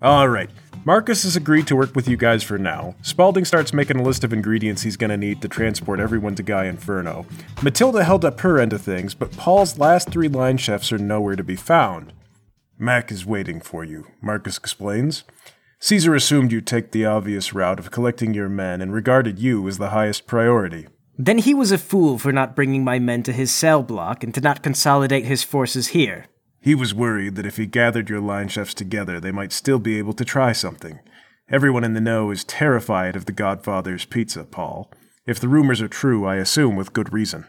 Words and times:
All 0.00 0.28
right. 0.28 0.48
Marcus 0.84 1.24
has 1.24 1.34
agreed 1.34 1.66
to 1.66 1.76
work 1.76 1.96
with 1.96 2.06
you 2.06 2.16
guys 2.16 2.44
for 2.44 2.56
now. 2.56 2.94
Spalding 3.02 3.44
starts 3.44 3.72
making 3.72 3.98
a 3.98 4.02
list 4.02 4.22
of 4.22 4.32
ingredients 4.32 4.82
he's 4.82 4.96
going 4.96 5.10
to 5.10 5.16
need 5.16 5.42
to 5.42 5.48
transport 5.48 5.98
everyone 5.98 6.36
to 6.36 6.42
Guy 6.44 6.66
Inferno. 6.66 7.26
Matilda 7.62 8.04
held 8.04 8.24
up 8.24 8.40
her 8.40 8.60
end 8.60 8.72
of 8.72 8.80
things, 8.80 9.12
but 9.12 9.36
Paul's 9.36 9.76
last 9.76 10.08
three 10.08 10.28
line 10.28 10.56
chefs 10.56 10.92
are 10.92 10.98
nowhere 10.98 11.34
to 11.34 11.42
be 11.42 11.56
found. 11.56 12.12
Mac 12.78 13.10
is 13.10 13.26
waiting 13.26 13.60
for 13.60 13.82
you, 13.82 14.06
Marcus 14.22 14.56
explains. 14.56 15.24
Caesar 15.80 16.14
assumed 16.14 16.52
you'd 16.52 16.66
take 16.66 16.92
the 16.92 17.04
obvious 17.04 17.52
route 17.52 17.80
of 17.80 17.90
collecting 17.90 18.34
your 18.34 18.48
men 18.48 18.80
and 18.80 18.94
regarded 18.94 19.40
you 19.40 19.66
as 19.66 19.78
the 19.78 19.90
highest 19.90 20.28
priority. 20.28 20.86
Then 21.18 21.38
he 21.38 21.54
was 21.54 21.72
a 21.72 21.78
fool 21.78 22.18
for 22.18 22.30
not 22.30 22.54
bringing 22.54 22.84
my 22.84 23.00
men 23.00 23.24
to 23.24 23.32
his 23.32 23.50
cell 23.50 23.82
block 23.82 24.22
and 24.22 24.32
to 24.34 24.40
not 24.40 24.62
consolidate 24.62 25.24
his 25.24 25.42
forces 25.42 25.88
here. 25.88 26.26
He 26.60 26.74
was 26.74 26.94
worried 26.94 27.36
that 27.36 27.46
if 27.46 27.56
he 27.56 27.66
gathered 27.66 28.08
your 28.08 28.20
line 28.20 28.48
chefs 28.48 28.74
together, 28.74 29.20
they 29.20 29.32
might 29.32 29.52
still 29.52 29.78
be 29.78 29.98
able 29.98 30.12
to 30.14 30.24
try 30.24 30.52
something. 30.52 31.00
Everyone 31.50 31.84
in 31.84 31.94
the 31.94 32.00
know 32.00 32.30
is 32.30 32.44
terrified 32.44 33.16
of 33.16 33.24
the 33.24 33.32
Godfather's 33.32 34.04
pizza, 34.04 34.44
Paul. 34.44 34.90
If 35.26 35.40
the 35.40 35.48
rumors 35.48 35.80
are 35.80 35.88
true, 35.88 36.26
I 36.26 36.36
assume 36.36 36.76
with 36.76 36.92
good 36.92 37.12
reason. 37.12 37.46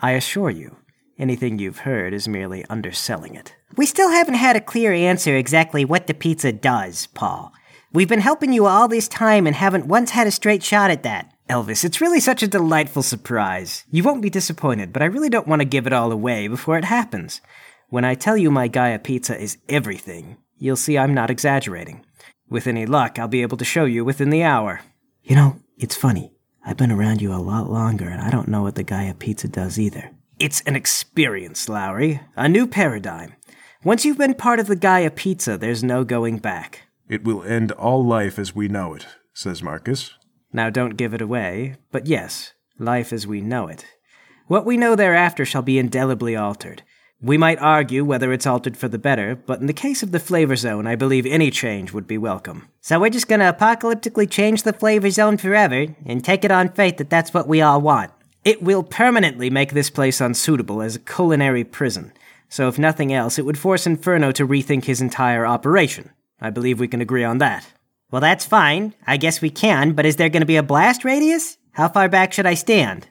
I 0.00 0.12
assure 0.12 0.50
you, 0.50 0.76
anything 1.18 1.58
you've 1.58 1.80
heard 1.80 2.12
is 2.14 2.26
merely 2.26 2.64
underselling 2.70 3.34
it. 3.34 3.54
We 3.76 3.86
still 3.86 4.10
haven't 4.10 4.34
had 4.34 4.56
a 4.56 4.60
clear 4.60 4.92
answer 4.92 5.36
exactly 5.36 5.84
what 5.84 6.06
the 6.06 6.14
pizza 6.14 6.52
does, 6.52 7.06
Paul. 7.08 7.52
We've 7.92 8.08
been 8.08 8.20
helping 8.20 8.52
you 8.52 8.66
all 8.66 8.88
this 8.88 9.08
time 9.08 9.46
and 9.46 9.54
haven't 9.54 9.86
once 9.86 10.10
had 10.10 10.26
a 10.26 10.30
straight 10.30 10.62
shot 10.62 10.90
at 10.90 11.02
that. 11.02 11.32
Elvis, 11.48 11.84
it's 11.84 12.00
really 12.00 12.20
such 12.20 12.42
a 12.42 12.48
delightful 12.48 13.02
surprise. 13.02 13.84
You 13.90 14.04
won't 14.04 14.22
be 14.22 14.30
disappointed, 14.30 14.92
but 14.92 15.02
I 15.02 15.06
really 15.06 15.28
don't 15.28 15.48
want 15.48 15.60
to 15.60 15.66
give 15.66 15.86
it 15.88 15.92
all 15.92 16.12
away 16.12 16.46
before 16.46 16.78
it 16.78 16.84
happens. 16.84 17.40
When 17.90 18.04
I 18.04 18.14
tell 18.14 18.36
you 18.36 18.52
my 18.52 18.68
Gaia 18.68 19.00
pizza 19.00 19.36
is 19.36 19.58
everything, 19.68 20.36
you'll 20.56 20.76
see 20.76 20.96
I'm 20.96 21.12
not 21.12 21.28
exaggerating. 21.28 22.04
With 22.48 22.68
any 22.68 22.86
luck, 22.86 23.18
I'll 23.18 23.26
be 23.26 23.42
able 23.42 23.56
to 23.56 23.64
show 23.64 23.84
you 23.84 24.04
within 24.04 24.30
the 24.30 24.44
hour. 24.44 24.82
You 25.24 25.34
know, 25.34 25.56
it's 25.76 25.96
funny. 25.96 26.30
I've 26.64 26.76
been 26.76 26.92
around 26.92 27.20
you 27.20 27.34
a 27.34 27.42
lot 27.42 27.68
longer, 27.68 28.08
and 28.08 28.20
I 28.20 28.30
don't 28.30 28.46
know 28.46 28.62
what 28.62 28.76
the 28.76 28.84
Gaia 28.84 29.12
pizza 29.14 29.48
does 29.48 29.76
either. 29.76 30.12
It's 30.38 30.60
an 30.62 30.76
experience, 30.76 31.68
Lowry. 31.68 32.20
A 32.36 32.48
new 32.48 32.68
paradigm. 32.68 33.34
Once 33.82 34.04
you've 34.04 34.18
been 34.18 34.34
part 34.34 34.60
of 34.60 34.68
the 34.68 34.76
Gaia 34.76 35.10
pizza, 35.10 35.58
there's 35.58 35.82
no 35.82 36.04
going 36.04 36.38
back. 36.38 36.82
It 37.08 37.24
will 37.24 37.42
end 37.42 37.72
all 37.72 38.06
life 38.06 38.38
as 38.38 38.54
we 38.54 38.68
know 38.68 38.94
it, 38.94 39.08
says 39.34 39.64
Marcus. 39.64 40.14
Now 40.52 40.70
don't 40.70 40.96
give 40.96 41.12
it 41.12 41.20
away, 41.20 41.74
but 41.90 42.06
yes, 42.06 42.52
life 42.78 43.12
as 43.12 43.26
we 43.26 43.40
know 43.40 43.66
it. 43.66 43.84
What 44.46 44.64
we 44.64 44.76
know 44.76 44.94
thereafter 44.94 45.44
shall 45.44 45.62
be 45.62 45.78
indelibly 45.78 46.36
altered. 46.36 46.84
We 47.22 47.36
might 47.36 47.58
argue 47.58 48.02
whether 48.02 48.32
it's 48.32 48.46
altered 48.46 48.78
for 48.78 48.88
the 48.88 48.98
better, 48.98 49.36
but 49.36 49.60
in 49.60 49.66
the 49.66 49.74
case 49.74 50.02
of 50.02 50.10
the 50.10 50.18
flavor 50.18 50.56
zone, 50.56 50.86
I 50.86 50.96
believe 50.96 51.26
any 51.26 51.50
change 51.50 51.92
would 51.92 52.06
be 52.06 52.16
welcome. 52.16 52.68
So 52.80 52.98
we're 52.98 53.10
just 53.10 53.28
gonna 53.28 53.52
apocalyptically 53.52 54.30
change 54.30 54.62
the 54.62 54.72
flavor 54.72 55.10
zone 55.10 55.36
forever 55.36 55.88
and 56.06 56.24
take 56.24 56.46
it 56.46 56.50
on 56.50 56.70
faith 56.70 56.96
that 56.96 57.10
that's 57.10 57.34
what 57.34 57.46
we 57.46 57.60
all 57.60 57.82
want. 57.82 58.10
It 58.42 58.62
will 58.62 58.82
permanently 58.82 59.50
make 59.50 59.72
this 59.72 59.90
place 59.90 60.18
unsuitable 60.18 60.80
as 60.80 60.96
a 60.96 61.00
culinary 61.00 61.62
prison. 61.62 62.14
So 62.48 62.68
if 62.68 62.78
nothing 62.78 63.12
else, 63.12 63.38
it 63.38 63.44
would 63.44 63.58
force 63.58 63.86
Inferno 63.86 64.32
to 64.32 64.48
rethink 64.48 64.86
his 64.86 65.02
entire 65.02 65.44
operation. 65.44 66.10
I 66.40 66.48
believe 66.48 66.80
we 66.80 66.88
can 66.88 67.02
agree 67.02 67.22
on 67.22 67.36
that. 67.38 67.66
Well, 68.10 68.22
that's 68.22 68.46
fine. 68.46 68.94
I 69.06 69.18
guess 69.18 69.42
we 69.42 69.50
can, 69.50 69.92
but 69.92 70.06
is 70.06 70.16
there 70.16 70.30
gonna 70.30 70.46
be 70.46 70.56
a 70.56 70.62
blast 70.62 71.04
radius? 71.04 71.58
How 71.72 71.90
far 71.90 72.08
back 72.08 72.32
should 72.32 72.46
I 72.46 72.54
stand? 72.54 73.08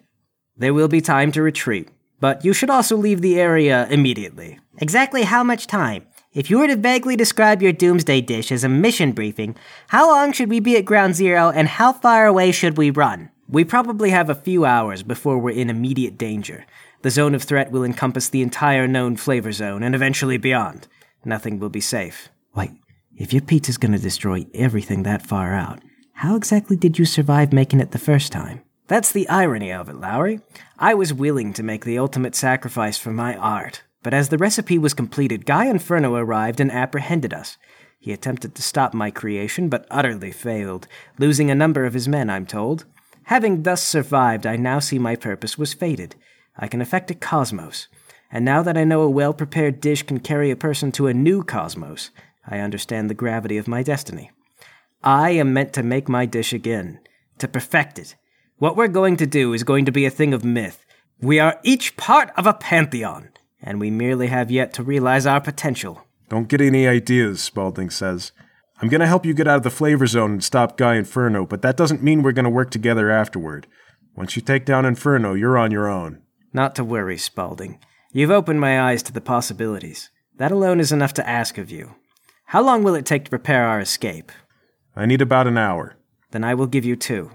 There 0.58 0.74
will 0.74 0.88
be 0.88 1.00
time 1.00 1.32
to 1.34 1.44
retreat. 1.44 1.90
But 2.20 2.44
you 2.44 2.54
should 2.54 2.70
also 2.70 2.98
leave 2.98 3.22
the 3.22 3.40
area 3.40 3.88
immediately. 3.90 4.60
Exactly 4.78 5.24
how 5.24 5.44
much 5.44 5.68
time? 5.68 6.06
If 6.34 6.50
you 6.50 6.60
were 6.60 6.68
to 6.68 6.76
vaguely 6.76 7.16
describe 7.16 7.62
your 7.62 7.72
doomsday 7.72 8.22
dish 8.22 8.52
as 8.52 8.64
a 8.64 8.70
mission 8.70 9.14
briefing, 9.14 9.56
how 9.88 10.08
long 10.10 10.32
should 10.32 10.50
we 10.50 10.60
be 10.60 10.78
at 10.78 10.86
ground 10.86 11.16
zero 11.16 11.50
and 11.50 11.68
how 11.68 11.92
far 11.92 12.28
away 12.28 12.52
should 12.52 12.78
we 12.78 12.92
run? 12.92 13.30
We 13.48 13.64
probably 13.64 14.12
have 14.12 14.30
a 14.30 14.36
few 14.36 14.64
hours 14.64 15.02
before 15.02 15.40
we're 15.40 15.52
in 15.52 15.72
immediate 15.72 16.18
danger. 16.18 16.66
The 17.02 17.10
zone 17.10 17.34
of 17.34 17.42
threat 17.44 17.72
will 17.72 17.84
encompass 17.84 18.30
the 18.30 18.44
entire 18.44 18.88
known 18.88 19.16
flavor 19.16 19.52
zone 19.52 19.82
and 19.82 19.96
eventually 19.96 20.38
beyond. 20.38 20.88
Nothing 21.26 21.58
will 21.60 21.70
be 21.70 21.82
safe. 21.82 22.30
Wait, 22.54 22.72
if 23.18 23.34
your 23.34 23.42
pizza's 23.42 23.78
gonna 23.78 23.98
destroy 23.98 24.46
everything 24.54 25.04
that 25.04 25.26
far 25.26 25.56
out, 25.56 25.82
how 26.14 26.36
exactly 26.36 26.76
did 26.76 27.00
you 27.00 27.06
survive 27.06 27.52
making 27.52 27.80
it 27.80 27.92
the 27.92 27.98
first 27.98 28.32
time? 28.32 28.62
That's 28.90 29.12
the 29.12 29.30
irony 29.30 29.72
of 29.72 29.88
it, 29.88 29.98
Lowry. 29.98 30.42
I 30.80 30.96
was 30.96 31.14
willing 31.14 31.54
to 31.54 31.62
make 31.62 31.86
the 31.86 32.00
ultimate 32.00 32.34
sacrifice 32.34 32.98
for 32.98 33.12
my 33.12 33.36
art, 33.36 33.84
but 34.02 34.16
as 34.16 34.30
the 34.30 34.38
recipe 34.40 34.80
was 34.80 34.96
completed, 34.96 35.46
Guy 35.46 35.68
Inferno 35.68 36.16
arrived 36.16 36.60
and 36.60 36.72
apprehended 36.72 37.32
us. 37.32 37.58
He 38.00 38.12
attempted 38.12 38.56
to 38.56 38.64
stop 38.64 38.96
my 38.96 39.12
creation, 39.12 39.70
but 39.70 39.86
utterly 39.92 40.32
failed, 40.32 40.88
losing 41.20 41.52
a 41.52 41.56
number 41.56 41.86
of 41.86 41.94
his 41.94 42.08
men, 42.08 42.32
I'm 42.32 42.48
told. 42.48 42.86
Having 43.26 43.62
thus 43.62 43.84
survived, 43.84 44.48
I 44.48 44.56
now 44.56 44.80
see 44.80 44.98
my 44.98 45.16
purpose 45.16 45.56
was 45.56 45.72
fated. 45.72 46.16
I 46.58 46.68
can 46.68 46.82
effect 46.82 47.12
a 47.12 47.14
cosmos. 47.14 47.90
And 48.32 48.44
now 48.44 48.64
that 48.64 48.76
I 48.76 48.86
know 48.86 49.02
a 49.02 49.10
well 49.10 49.34
prepared 49.34 49.82
dish 49.82 50.02
can 50.02 50.20
carry 50.20 50.50
a 50.50 50.56
person 50.56 50.92
to 50.94 51.06
a 51.06 51.14
new 51.14 51.44
cosmos, 51.44 52.10
I 52.48 52.58
understand 52.58 53.08
the 53.08 53.14
gravity 53.14 53.60
of 53.60 53.68
my 53.68 53.84
destiny. 53.84 54.32
I 55.04 55.30
am 55.30 55.54
meant 55.54 55.74
to 55.74 55.84
make 55.84 56.10
my 56.10 56.26
dish 56.26 56.54
again, 56.54 57.02
to 57.38 57.48
perfect 57.48 58.00
it, 58.00 58.16
what 58.60 58.76
we're 58.76 58.90
going 58.90 59.16
to 59.18 59.26
do 59.26 59.54
is 59.54 59.64
going 59.64 59.86
to 59.86 59.92
be 59.92 60.06
a 60.06 60.12
thing 60.12 60.34
of 60.34 60.44
myth. 60.44 60.86
We 61.22 61.40
are 61.40 61.60
each 61.64 61.98
part 61.98 62.32
of 62.38 62.46
a 62.46 62.54
pantheon, 62.54 63.30
and 63.62 63.80
we 63.80 63.90
merely 63.90 64.28
have 64.28 64.52
yet 64.52 64.74
to 64.74 64.84
realize 64.84 65.26
our 65.26 65.42
potential. 65.42 66.06
Don't 66.28 66.50
get 66.50 66.62
any 66.62 66.88
ideas, 66.88 67.42
Spalding 67.42 67.90
says. 67.90 68.32
I'm 68.82 68.90
going 68.90 69.02
to 69.02 69.08
help 69.08 69.26
you 69.26 69.34
get 69.34 69.48
out 69.48 69.58
of 69.58 69.64
the 69.64 69.70
flavor 69.70 70.08
zone 70.08 70.32
and 70.34 70.44
stop 70.44 70.78
Guy 70.78 70.96
Inferno, 70.96 71.46
but 71.46 71.62
that 71.62 71.78
doesn't 71.78 72.04
mean 72.04 72.22
we're 72.22 72.32
going 72.34 72.44
to 72.44 72.50
work 72.50 72.70
together 72.70 73.10
afterward. 73.10 73.66
Once 74.16 74.36
you 74.36 74.42
take 74.42 74.66
down 74.66 74.86
Inferno, 74.86 75.34
you're 75.34 75.58
on 75.58 75.72
your 75.72 75.88
own. 75.88 76.22
Not 76.54 76.76
to 76.76 76.84
worry, 76.84 77.18
Spalding. 77.18 77.80
You've 78.12 78.32
opened 78.32 78.60
my 78.60 78.82
eyes 78.82 79.04
to 79.04 79.14
the 79.14 79.22
possibilities. 79.22 80.10
That 80.38 80.52
alone 80.52 80.80
is 80.80 80.92
enough 80.92 81.14
to 81.16 81.28
ask 81.28 81.58
of 81.58 81.72
you. 81.72 81.96
How 82.46 82.62
long 82.62 82.84
will 82.84 82.96
it 82.96 83.06
take 83.06 83.26
to 83.26 83.30
prepare 83.30 83.66
our 83.66 83.80
escape? 83.80 84.32
I 84.96 85.06
need 85.06 85.22
about 85.22 85.48
an 85.48 85.58
hour. 85.58 85.96
Then 86.32 86.44
I 86.44 86.56
will 86.56 86.68
give 86.68 86.86
you 86.86 86.96
two. 86.96 87.32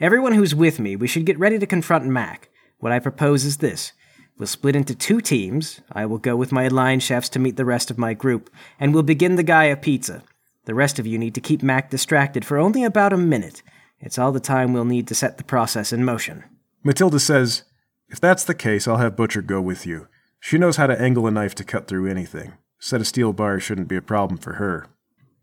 Everyone 0.00 0.32
who's 0.32 0.54
with 0.54 0.80
me, 0.80 0.96
we 0.96 1.06
should 1.06 1.26
get 1.26 1.38
ready 1.38 1.58
to 1.58 1.66
confront 1.66 2.06
Mac. 2.06 2.48
What 2.78 2.90
I 2.90 3.00
propose 3.00 3.44
is 3.44 3.58
this. 3.58 3.92
We'll 4.38 4.46
split 4.46 4.74
into 4.74 4.94
two 4.94 5.20
teams. 5.20 5.82
I 5.92 6.06
will 6.06 6.16
go 6.16 6.36
with 6.36 6.52
my 6.52 6.68
line 6.68 7.00
chefs 7.00 7.28
to 7.30 7.38
meet 7.38 7.56
the 7.56 7.66
rest 7.66 7.90
of 7.90 7.98
my 7.98 8.14
group, 8.14 8.48
and 8.78 8.94
we'll 8.94 9.02
begin 9.02 9.36
the 9.36 9.42
Gaia 9.42 9.76
pizza. 9.76 10.22
The 10.64 10.74
rest 10.74 10.98
of 10.98 11.06
you 11.06 11.18
need 11.18 11.34
to 11.34 11.42
keep 11.42 11.62
Mac 11.62 11.90
distracted 11.90 12.46
for 12.46 12.56
only 12.56 12.82
about 12.82 13.12
a 13.12 13.18
minute. 13.18 13.62
It's 13.98 14.18
all 14.18 14.32
the 14.32 14.40
time 14.40 14.72
we'll 14.72 14.86
need 14.86 15.06
to 15.08 15.14
set 15.14 15.36
the 15.36 15.44
process 15.44 15.92
in 15.92 16.02
motion. 16.02 16.44
Matilda 16.82 17.20
says, 17.20 17.64
If 18.08 18.18
that's 18.18 18.44
the 18.44 18.54
case, 18.54 18.88
I'll 18.88 18.96
have 18.96 19.16
Butcher 19.16 19.42
go 19.42 19.60
with 19.60 19.84
you. 19.84 20.08
She 20.38 20.56
knows 20.56 20.76
how 20.76 20.86
to 20.86 20.98
angle 20.98 21.26
a 21.26 21.30
knife 21.30 21.54
to 21.56 21.64
cut 21.64 21.88
through 21.88 22.10
anything. 22.10 22.52
A 22.52 22.56
set 22.78 23.02
of 23.02 23.06
steel 23.06 23.34
bars 23.34 23.62
shouldn't 23.62 23.88
be 23.88 23.96
a 23.96 24.02
problem 24.02 24.38
for 24.38 24.54
her. 24.54 24.86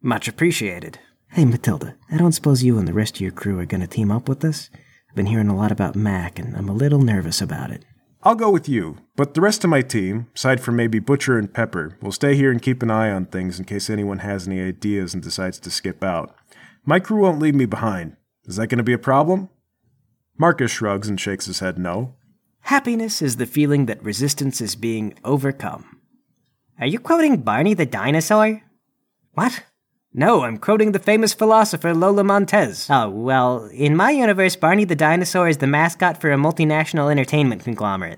Much 0.02 0.28
appreciated. 0.28 0.98
Hey, 1.32 1.46
Matilda, 1.46 1.96
I 2.10 2.18
don't 2.18 2.32
suppose 2.32 2.64
you 2.64 2.80
and 2.80 2.88
the 2.88 2.94
rest 2.94 3.16
of 3.16 3.22
your 3.22 3.32
crew 3.32 3.60
are 3.60 3.66
going 3.66 3.82
to 3.82 3.88
team 3.88 4.12
up 4.12 4.28
with 4.28 4.44
us? 4.44 4.70
I've 5.10 5.16
been 5.16 5.28
hearing 5.28 5.50
a 5.50 5.56
lot 5.56 5.72
about 5.72 5.96
Mac, 5.96 6.40
and 6.40 6.56
I'm 6.56 6.70
a 6.70 6.74
little 6.74 7.00
nervous 7.00 7.42
about 7.42 7.70
it. 7.70 7.86
I'll 8.24 8.36
go 8.36 8.50
with 8.50 8.68
you, 8.68 8.98
but 9.16 9.36
the 9.36 9.42
rest 9.42 9.64
of 9.64 9.70
my 9.70 9.82
team, 9.82 10.28
aside 10.36 10.60
from 10.62 10.76
maybe 10.76 11.00
Butcher 11.00 11.38
and 11.38 11.54
Pepper, 11.54 11.98
will 12.02 12.12
stay 12.12 12.36
here 12.36 12.52
and 12.52 12.62
keep 12.62 12.82
an 12.82 12.90
eye 12.90 13.12
on 13.12 13.28
things 13.28 13.60
in 13.60 13.66
case 13.66 13.90
anyone 13.90 14.20
has 14.20 14.48
any 14.48 14.60
ideas 14.60 15.14
and 15.14 15.22
decides 15.22 15.60
to 15.60 15.70
skip 15.70 16.04
out. 16.04 16.36
My 16.84 17.00
crew 17.00 17.22
won't 17.22 17.40
leave 17.40 17.56
me 17.56 17.66
behind. 17.66 18.18
Is 18.46 18.56
that 18.56 18.68
going 18.68 18.80
to 18.80 18.84
be 18.84 18.94
a 18.94 18.98
problem? 18.98 19.50
Marcus 20.38 20.72
shrugs 20.72 21.08
and 21.08 21.20
shakes 21.20 21.46
his 21.46 21.60
head 21.60 21.78
no. 21.78 22.16
Happiness 22.62 23.22
is 23.22 23.38
the 23.38 23.46
feeling 23.46 23.86
that 23.86 24.04
resistance 24.04 24.60
is 24.60 24.76
being 24.76 25.14
overcome. 25.24 26.02
Are 26.80 26.88
you 26.88 27.00
quoting 27.00 27.38
Barney 27.38 27.76
the 27.76 27.86
dinosaur? 27.86 28.64
What? 29.34 29.64
No, 30.20 30.42
I'm 30.42 30.58
quoting 30.58 30.94
the 30.94 31.00
famous 31.00 31.36
philosopher 31.36 31.94
Lola 31.94 32.24
Montez. 32.24 32.88
Oh, 32.90 33.08
well, 33.08 33.70
in 33.72 33.96
my 33.96 34.10
universe, 34.10 34.56
Barney 34.56 34.84
the 34.84 34.96
dinosaur 34.96 35.48
is 35.48 35.60
the 35.60 35.68
mascot 35.68 36.20
for 36.20 36.32
a 36.32 36.38
multinational 36.38 37.12
entertainment 37.12 37.64
conglomerate. 37.64 38.18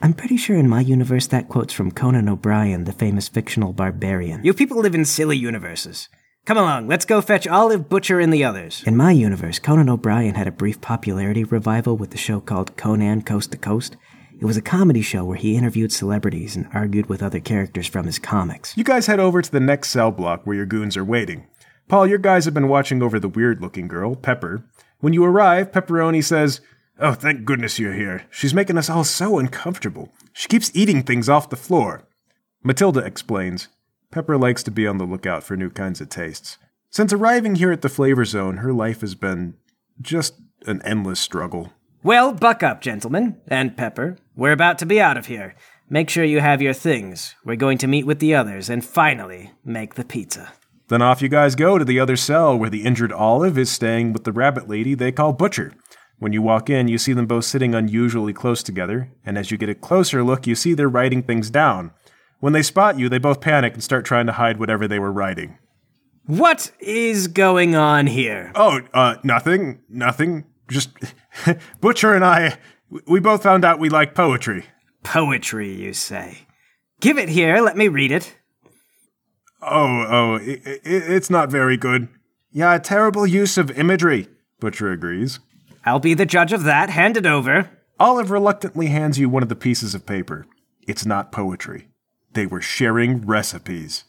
I'm 0.00 0.12
pretty 0.12 0.36
sure 0.36 0.56
in 0.56 0.68
my 0.68 0.80
universe 0.80 1.26
that 1.26 1.48
quote's 1.48 1.72
from 1.72 1.90
Conan 1.90 2.28
O'Brien, 2.28 2.84
the 2.84 2.92
famous 2.92 3.26
fictional 3.26 3.72
barbarian. 3.72 4.44
You 4.44 4.54
people 4.54 4.78
live 4.78 4.94
in 4.94 5.04
silly 5.04 5.36
universes. 5.36 6.08
Come 6.46 6.56
along, 6.56 6.86
let's 6.86 7.04
go 7.04 7.20
fetch 7.20 7.48
Olive, 7.48 7.88
Butcher, 7.88 8.20
and 8.20 8.32
the 8.32 8.44
others. 8.44 8.84
In 8.86 8.96
my 8.96 9.10
universe, 9.10 9.58
Conan 9.58 9.88
O'Brien 9.88 10.36
had 10.36 10.46
a 10.46 10.52
brief 10.52 10.80
popularity 10.80 11.42
revival 11.42 11.96
with 11.96 12.12
the 12.12 12.16
show 12.16 12.38
called 12.38 12.76
Conan 12.76 13.22
Coast 13.22 13.50
to 13.50 13.58
Coast. 13.58 13.96
It 14.40 14.46
was 14.46 14.56
a 14.56 14.62
comedy 14.62 15.02
show 15.02 15.22
where 15.26 15.36
he 15.36 15.54
interviewed 15.54 15.92
celebrities 15.92 16.56
and 16.56 16.66
argued 16.72 17.10
with 17.10 17.22
other 17.22 17.40
characters 17.40 17.86
from 17.86 18.06
his 18.06 18.18
comics. 18.18 18.74
You 18.74 18.84
guys 18.84 19.06
head 19.06 19.20
over 19.20 19.42
to 19.42 19.52
the 19.52 19.60
next 19.60 19.90
cell 19.90 20.10
block 20.10 20.46
where 20.46 20.56
your 20.56 20.64
goons 20.64 20.96
are 20.96 21.04
waiting. 21.04 21.46
Paul, 21.88 22.06
your 22.06 22.16
guys 22.16 22.46
have 22.46 22.54
been 22.54 22.68
watching 22.68 23.02
over 23.02 23.20
the 23.20 23.28
weird 23.28 23.60
looking 23.60 23.86
girl, 23.86 24.16
Pepper. 24.16 24.64
When 25.00 25.12
you 25.12 25.22
arrive, 25.24 25.72
Pepperoni 25.72 26.24
says, 26.24 26.62
Oh, 26.98 27.12
thank 27.12 27.44
goodness 27.44 27.78
you're 27.78 27.92
here. 27.92 28.24
She's 28.30 28.54
making 28.54 28.78
us 28.78 28.88
all 28.88 29.04
so 29.04 29.38
uncomfortable. 29.38 30.10
She 30.32 30.48
keeps 30.48 30.70
eating 30.72 31.02
things 31.02 31.28
off 31.28 31.50
the 31.50 31.56
floor. 31.56 32.08
Matilda 32.64 33.00
explains, 33.00 33.68
Pepper 34.10 34.38
likes 34.38 34.62
to 34.62 34.70
be 34.70 34.86
on 34.86 34.96
the 34.96 35.04
lookout 35.04 35.42
for 35.42 35.54
new 35.54 35.68
kinds 35.68 36.00
of 36.00 36.08
tastes. 36.08 36.56
Since 36.88 37.12
arriving 37.12 37.56
here 37.56 37.72
at 37.72 37.82
the 37.82 37.90
Flavor 37.90 38.24
Zone, 38.24 38.58
her 38.58 38.72
life 38.72 39.02
has 39.02 39.14
been 39.14 39.54
just 40.00 40.40
an 40.66 40.80
endless 40.80 41.20
struggle. 41.20 41.74
Well, 42.02 42.32
buck 42.32 42.62
up, 42.62 42.80
gentlemen, 42.80 43.36
and 43.46 43.76
Pepper. 43.76 44.16
We're 44.40 44.52
about 44.52 44.78
to 44.78 44.86
be 44.86 44.98
out 44.98 45.18
of 45.18 45.26
here. 45.26 45.54
Make 45.90 46.08
sure 46.08 46.24
you 46.24 46.40
have 46.40 46.62
your 46.62 46.72
things. 46.72 47.34
We're 47.44 47.56
going 47.56 47.76
to 47.76 47.86
meet 47.86 48.06
with 48.06 48.20
the 48.20 48.34
others 48.34 48.70
and 48.70 48.82
finally 48.82 49.50
make 49.66 49.96
the 49.96 50.04
pizza. 50.04 50.54
Then 50.88 51.02
off 51.02 51.20
you 51.20 51.28
guys 51.28 51.54
go 51.54 51.76
to 51.76 51.84
the 51.84 52.00
other 52.00 52.16
cell 52.16 52.56
where 52.56 52.70
the 52.70 52.84
injured 52.84 53.12
Olive 53.12 53.58
is 53.58 53.70
staying 53.70 54.14
with 54.14 54.24
the 54.24 54.32
rabbit 54.32 54.66
lady 54.66 54.94
they 54.94 55.12
call 55.12 55.34
Butcher. 55.34 55.74
When 56.18 56.32
you 56.32 56.40
walk 56.40 56.70
in, 56.70 56.88
you 56.88 56.96
see 56.96 57.12
them 57.12 57.26
both 57.26 57.44
sitting 57.44 57.74
unusually 57.74 58.32
close 58.32 58.62
together, 58.62 59.12
and 59.26 59.36
as 59.36 59.50
you 59.50 59.58
get 59.58 59.68
a 59.68 59.74
closer 59.74 60.24
look, 60.24 60.46
you 60.46 60.54
see 60.54 60.72
they're 60.72 60.88
writing 60.88 61.22
things 61.22 61.50
down. 61.50 61.90
When 62.38 62.54
they 62.54 62.62
spot 62.62 62.98
you, 62.98 63.10
they 63.10 63.18
both 63.18 63.42
panic 63.42 63.74
and 63.74 63.84
start 63.84 64.06
trying 64.06 64.24
to 64.24 64.32
hide 64.32 64.58
whatever 64.58 64.88
they 64.88 64.98
were 64.98 65.12
writing. 65.12 65.58
What 66.24 66.72
is 66.80 67.28
going 67.28 67.74
on 67.74 68.06
here? 68.06 68.52
Oh, 68.54 68.80
uh, 68.94 69.16
nothing, 69.22 69.82
nothing. 69.90 70.46
Just 70.66 70.92
Butcher 71.82 72.14
and 72.14 72.24
I, 72.24 72.56
we 73.06 73.20
both 73.20 73.42
found 73.42 73.64
out 73.64 73.78
we 73.78 73.88
like 73.88 74.14
poetry. 74.14 74.64
Poetry, 75.02 75.72
you 75.72 75.92
say? 75.92 76.46
Give 77.00 77.18
it 77.18 77.28
here, 77.28 77.60
let 77.60 77.76
me 77.76 77.88
read 77.88 78.12
it. 78.12 78.36
Oh, 79.62 80.06
oh, 80.08 80.34
i 80.36 80.60
i 80.64 80.80
it's 80.84 81.30
not 81.30 81.50
very 81.50 81.76
good. 81.76 82.08
Yeah, 82.50 82.76
terrible 82.78 83.26
use 83.26 83.56
of 83.58 83.70
imagery, 83.78 84.28
Butcher 84.58 84.90
agrees. 84.90 85.38
I'll 85.84 86.00
be 86.00 86.14
the 86.14 86.26
judge 86.26 86.52
of 86.52 86.64
that. 86.64 86.90
Hand 86.90 87.16
it 87.16 87.26
over. 87.26 87.70
Olive 87.98 88.30
reluctantly 88.30 88.88
hands 88.88 89.18
you 89.18 89.28
one 89.28 89.42
of 89.42 89.48
the 89.48 89.56
pieces 89.56 89.94
of 89.94 90.06
paper. 90.06 90.46
It's 90.86 91.06
not 91.06 91.32
poetry. 91.32 91.88
They 92.32 92.46
were 92.46 92.60
sharing 92.60 93.26
recipes. 93.26 94.04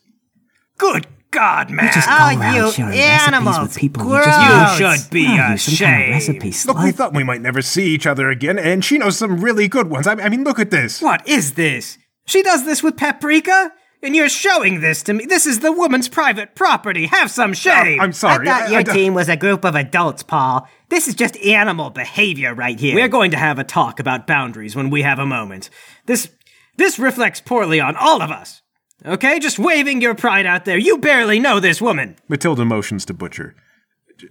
Good 0.77 1.07
God, 1.31 1.69
man! 1.71 1.91
Just 1.93 2.07
go 2.07 2.13
Oh, 2.13 2.37
around 2.39 2.55
you 2.55 2.71
sharing 2.71 2.99
animals. 2.99 3.57
recipes 3.57 3.73
with 3.73 3.77
people 3.81 4.03
Gross. 4.03 4.25
you 4.25 4.31
just 4.31 4.79
You 4.79 4.97
should 4.97 5.11
be 5.11 5.27
Oh, 5.27 5.31
you 5.51 5.57
some 5.57 5.87
kind 5.87 6.11
of 6.11 6.17
ashamed. 6.17 6.39
recipe 6.41 6.67
Look, 6.67 6.83
we 6.83 6.91
thought 6.91 7.13
we 7.13 7.23
might 7.23 7.41
never 7.41 7.61
see 7.61 7.85
each 7.87 8.05
other 8.05 8.29
again, 8.29 8.59
and 8.59 8.83
she 8.83 8.97
knows 8.97 9.17
some 9.17 9.39
really 9.41 9.67
good 9.67 9.89
ones. 9.89 10.07
I, 10.07 10.13
I 10.13 10.29
mean, 10.29 10.43
look 10.43 10.59
at 10.59 10.71
this. 10.71 11.01
What 11.01 11.25
is 11.27 11.53
this? 11.53 11.97
She 12.25 12.43
does 12.43 12.65
this 12.65 12.83
with 12.83 12.97
paprika? 12.97 13.71
And 14.03 14.15
you're 14.15 14.29
showing 14.29 14.81
this 14.81 15.03
to 15.03 15.13
me. 15.13 15.25
This 15.25 15.45
is 15.45 15.59
the 15.59 15.71
woman's 15.71 16.09
private 16.09 16.55
property. 16.55 17.05
Have 17.05 17.29
some 17.29 17.53
shame. 17.53 18.01
I'm 18.01 18.13
sorry. 18.13 18.49
I 18.49 18.61
thought 18.61 18.71
your 18.71 18.79
I- 18.79 18.83
team 18.83 19.13
was 19.13 19.29
a 19.29 19.37
group 19.37 19.63
of 19.63 19.75
adults, 19.75 20.23
Paul. 20.23 20.67
This 20.89 21.07
is 21.07 21.13
just 21.13 21.37
animal 21.37 21.91
behavior 21.91 22.55
right 22.55 22.79
here. 22.79 22.95
We're 22.95 23.07
going 23.09 23.29
to 23.29 23.37
have 23.37 23.59
a 23.59 23.63
talk 23.63 23.99
about 23.99 24.25
boundaries 24.25 24.75
when 24.75 24.89
we 24.89 25.03
have 25.03 25.19
a 25.19 25.25
moment. 25.25 25.69
This 26.07 26.29
this 26.77 26.97
reflects 26.97 27.41
poorly 27.41 27.79
on 27.79 27.95
all 27.95 28.23
of 28.23 28.31
us. 28.31 28.60
Okay, 29.05 29.39
just 29.39 29.57
waving 29.57 30.01
your 30.01 30.13
pride 30.13 30.45
out 30.45 30.65
there. 30.65 30.77
You 30.77 30.99
barely 30.99 31.39
know 31.39 31.59
this 31.59 31.81
woman. 31.81 32.17
Matilda 32.27 32.65
motions 32.65 33.05
to 33.05 33.13
Butcher. 33.13 33.55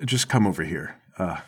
Just 0.05 0.28
come 0.28 0.46
over 0.46 0.62
here. 0.62 1.00
Uh, 1.19 1.38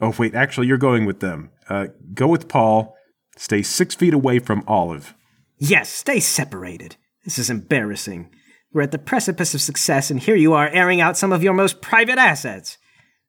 oh, 0.00 0.14
wait, 0.18 0.34
actually, 0.34 0.66
you're 0.66 0.76
going 0.76 1.06
with 1.06 1.20
them. 1.20 1.50
Uh, 1.68 1.86
go 2.12 2.26
with 2.26 2.48
Paul. 2.48 2.94
Stay 3.36 3.62
six 3.62 3.94
feet 3.94 4.12
away 4.12 4.38
from 4.38 4.62
Olive. 4.66 5.14
Yes, 5.58 5.88
stay 5.88 6.20
separated. 6.20 6.96
This 7.24 7.38
is 7.38 7.48
embarrassing. 7.48 8.30
We're 8.72 8.82
at 8.82 8.90
the 8.92 8.98
precipice 8.98 9.54
of 9.54 9.60
success, 9.62 10.10
and 10.10 10.20
here 10.20 10.36
you 10.36 10.52
are 10.52 10.68
airing 10.68 11.00
out 11.00 11.16
some 11.16 11.32
of 11.32 11.42
your 11.42 11.54
most 11.54 11.80
private 11.80 12.18
assets. 12.18 12.76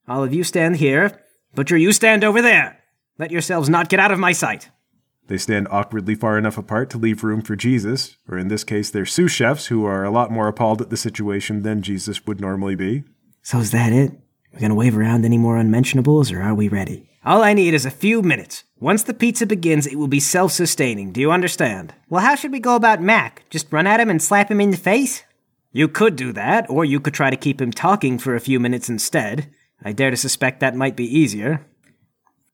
Of 0.07 0.33
you 0.33 0.43
stand 0.43 0.77
here. 0.77 1.21
Butcher, 1.55 1.77
you 1.77 1.93
stand 1.93 2.23
over 2.23 2.41
there. 2.41 2.79
Let 3.17 3.31
yourselves 3.31 3.69
not 3.69 3.87
get 3.87 3.99
out 3.99 4.11
of 4.11 4.19
my 4.19 4.33
sight. 4.33 4.69
They 5.27 5.37
stand 5.37 5.67
awkwardly 5.71 6.15
far 6.15 6.37
enough 6.37 6.57
apart 6.57 6.89
to 6.91 6.97
leave 6.97 7.23
room 7.23 7.41
for 7.41 7.55
Jesus, 7.55 8.17
or 8.27 8.37
in 8.37 8.49
this 8.49 8.63
case, 8.63 8.89
they're 8.89 9.05
sous 9.05 9.31
chefs 9.31 9.67
who 9.67 9.85
are 9.85 10.03
a 10.03 10.11
lot 10.11 10.31
more 10.31 10.47
appalled 10.47 10.81
at 10.81 10.89
the 10.89 10.97
situation 10.97 11.63
than 11.63 11.81
Jesus 11.81 12.25
would 12.25 12.41
normally 12.41 12.75
be. 12.75 13.03
So 13.41 13.59
is 13.59 13.71
that 13.71 13.93
it? 13.93 14.11
We 14.53 14.59
gonna 14.59 14.75
wave 14.75 14.97
around 14.97 15.25
any 15.25 15.37
more 15.37 15.57
unmentionables, 15.57 16.31
or 16.31 16.41
are 16.41 16.53
we 16.53 16.67
ready? 16.67 17.09
All 17.25 17.41
I 17.41 17.53
need 17.53 17.73
is 17.73 17.85
a 17.85 17.91
few 17.91 18.21
minutes. 18.21 18.65
Once 18.79 19.03
the 19.03 19.13
pizza 19.13 19.45
begins, 19.45 19.87
it 19.87 19.95
will 19.95 20.09
be 20.09 20.19
self 20.19 20.51
sustaining. 20.51 21.13
Do 21.13 21.21
you 21.21 21.31
understand? 21.31 21.93
Well, 22.09 22.21
how 22.21 22.35
should 22.35 22.51
we 22.51 22.59
go 22.59 22.75
about 22.75 23.01
Mac? 23.01 23.45
Just 23.49 23.71
run 23.71 23.87
at 23.87 24.01
him 24.01 24.09
and 24.09 24.21
slap 24.21 24.51
him 24.51 24.59
in 24.59 24.71
the 24.71 24.77
face? 24.77 25.23
You 25.71 25.87
could 25.87 26.17
do 26.17 26.33
that, 26.33 26.69
or 26.69 26.83
you 26.83 26.99
could 26.99 27.13
try 27.13 27.29
to 27.29 27.37
keep 27.37 27.61
him 27.61 27.71
talking 27.71 28.19
for 28.19 28.35
a 28.35 28.41
few 28.41 28.59
minutes 28.59 28.89
instead. 28.89 29.49
I 29.83 29.93
dare 29.93 30.11
to 30.11 30.17
suspect 30.17 30.59
that 30.59 30.75
might 30.75 30.95
be 30.95 31.05
easier. 31.05 31.65